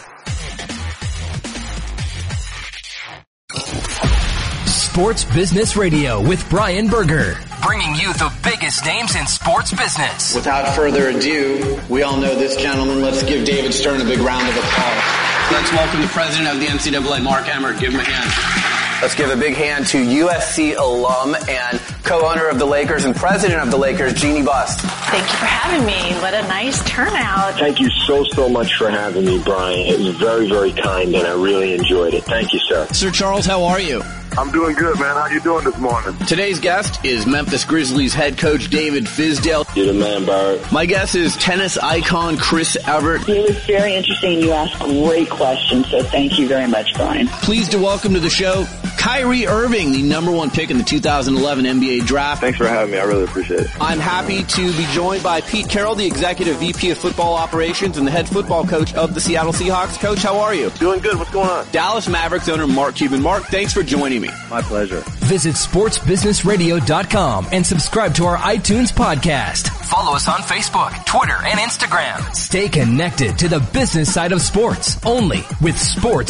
Sports 4.68 5.26
Business 5.26 5.76
Radio 5.76 6.26
with 6.26 6.50
Brian 6.50 6.88
Berger, 6.88 7.36
bringing 7.62 7.94
you 7.96 8.14
the 8.14 8.32
biggest 8.42 8.86
names 8.86 9.18
in 9.18 9.28
sports 9.28 9.72
business. 9.72 10.34
Without 10.34 10.74
further 10.78 11.10
ado, 11.10 11.78
we 11.90 12.04
all 12.04 12.16
know 12.16 12.34
this 12.34 12.56
gentleman. 12.56 13.02
Let's 13.02 13.22
give 13.22 13.46
David 13.46 13.74
Stern 13.74 14.00
a 14.00 14.06
big 14.06 14.20
round 14.20 14.48
of 14.48 14.56
applause. 14.56 15.52
Let's 15.52 15.74
welcome 15.74 16.00
the 16.00 16.08
president 16.08 16.48
of 16.48 16.62
the 16.62 16.68
NCAA, 16.68 17.22
Mark 17.22 17.54
Emmert. 17.54 17.82
Give 17.82 17.94
him 17.94 18.00
a 18.00 18.04
hand. 18.06 18.82
Let's 19.02 19.16
give 19.16 19.30
a 19.30 19.36
big 19.36 19.56
hand 19.56 19.88
to 19.88 19.98
USC 19.98 20.78
alum 20.78 21.36
and 21.50 21.81
co-owner 22.12 22.50
of 22.50 22.60
the 22.60 22.66
Lakers 22.66 23.06
and 23.06 23.16
president 23.16 23.62
of 23.62 23.72
the 23.72 23.78
Lakers, 23.78 24.14
Jeanie 24.14 24.44
Buss. 24.44 24.76
Thank 24.76 25.24
you 25.32 25.38
for 25.38 25.46
having 25.46 25.86
me. 25.86 26.14
What 26.20 26.34
a 26.34 26.42
nice 26.42 26.84
turnout. 26.84 27.54
Thank 27.54 27.80
you 27.80 27.90
so, 27.90 28.26
so 28.26 28.50
much 28.50 28.76
for 28.76 28.90
having 28.90 29.24
me, 29.24 29.42
Brian. 29.42 29.80
It 29.88 29.98
was 29.98 30.18
very, 30.18 30.50
very 30.50 30.74
kind 30.74 31.16
and 31.16 31.26
I 31.26 31.42
really 31.42 31.74
enjoyed 31.74 32.14
it. 32.14 32.26
Thank 32.26 32.52
you, 32.52 32.60
sir. 32.68 32.86
Sir 32.88 33.12
Charles, 33.12 33.46
how 33.46 33.64
are 33.64 33.80
you? 33.80 34.04
I'm 34.38 34.52
doing 34.52 34.76
good, 34.76 35.00
man. 35.00 35.16
How 35.16 35.28
you 35.28 35.40
doing 35.40 35.64
this 35.64 35.78
morning? 35.78 36.14
Today's 36.28 36.60
guest 36.60 37.06
is 37.06 37.26
Memphis 37.26 37.64
Grizzlies 37.64 38.14
head 38.14 38.38
coach 38.38 38.70
David 38.70 39.06
Fizdale. 39.06 39.66
You're 39.74 39.86
the 39.86 39.94
man, 39.94 40.26
Bird. 40.26 40.70
My 40.70 40.86
guest 40.86 41.16
is 41.16 41.38
tennis 41.38 41.78
icon 41.78 42.36
Chris 42.36 42.76
Evert. 42.88 43.28
It 43.30 43.48
was 43.48 43.58
very 43.64 43.96
interesting. 43.96 44.42
You 44.42 44.52
asked 44.52 44.78
great 44.80 45.30
questions, 45.30 45.90
so 45.90 46.04
thank 46.04 46.38
you 46.38 46.50
very 46.50 46.68
much, 46.68 46.94
Brian. 46.94 47.28
Pleased 47.28 47.72
to 47.72 47.80
welcome 47.80 48.14
to 48.16 48.20
the 48.20 48.30
show 48.30 48.66
Kyrie 49.02 49.48
Irving, 49.48 49.94
the 49.94 50.04
number 50.04 50.32
one 50.32 50.52
pick 50.52 50.70
in 50.70 50.78
the 50.78 50.84
2011 50.84 51.66
NBA 51.66 52.06
draft. 52.06 52.40
Thanks 52.40 52.60
for 52.60 52.68
having 52.68 52.92
me. 52.92 53.00
I 53.00 53.04
really 53.06 53.24
appreciate 53.24 53.62
it. 53.62 53.82
I'm 53.82 53.98
happy 53.98 54.44
to 54.44 54.78
be 54.78 54.86
joined 54.92 55.24
by 55.24 55.42
Pete 55.42 55.68
Carroll, 55.68 55.96
the 55.96 56.06
executive 56.06 56.58
VP 56.58 56.92
of 56.92 57.00
football 57.00 57.34
operations 57.34 57.98
and 57.98 58.06
the 58.06 58.12
head 58.12 58.30
football 58.30 58.64
coach 58.64 58.94
of 58.94 59.16
the 59.16 59.20
Seattle 59.20 59.54
Seahawks. 59.54 60.00
Coach, 60.00 60.22
how 60.22 60.38
are 60.42 60.54
you? 60.54 60.70
Doing 60.70 61.00
good. 61.00 61.18
What's 61.18 61.32
going 61.32 61.50
on? 61.50 61.66
Dallas 61.72 62.08
Mavericks 62.08 62.48
owner 62.48 62.68
Mark 62.68 62.94
Cuban. 62.94 63.24
Mark, 63.24 63.46
thanks 63.46 63.74
for 63.74 63.82
joining 63.82 64.22
me. 64.22 64.30
My 64.52 64.62
pleasure. 64.62 65.02
Visit 65.22 65.56
sportsbusinessradio.com 65.56 67.48
and 67.52 67.66
subscribe 67.66 68.14
to 68.14 68.26
our 68.26 68.38
iTunes 68.38 68.94
podcast. 68.94 69.70
Follow 69.86 70.16
us 70.16 70.28
on 70.30 70.42
Facebook, 70.42 71.06
Twitter, 71.06 71.38
and 71.44 71.60
Instagram. 71.60 72.36
Stay 72.36 72.70
connected 72.70 73.40
to 73.40 73.50
the 73.50 73.62
business 73.74 74.14
side 74.14 74.32
of 74.32 74.44
sports 74.44 75.04
only 75.04 75.44
with 75.60 75.76
Sports 75.80 76.30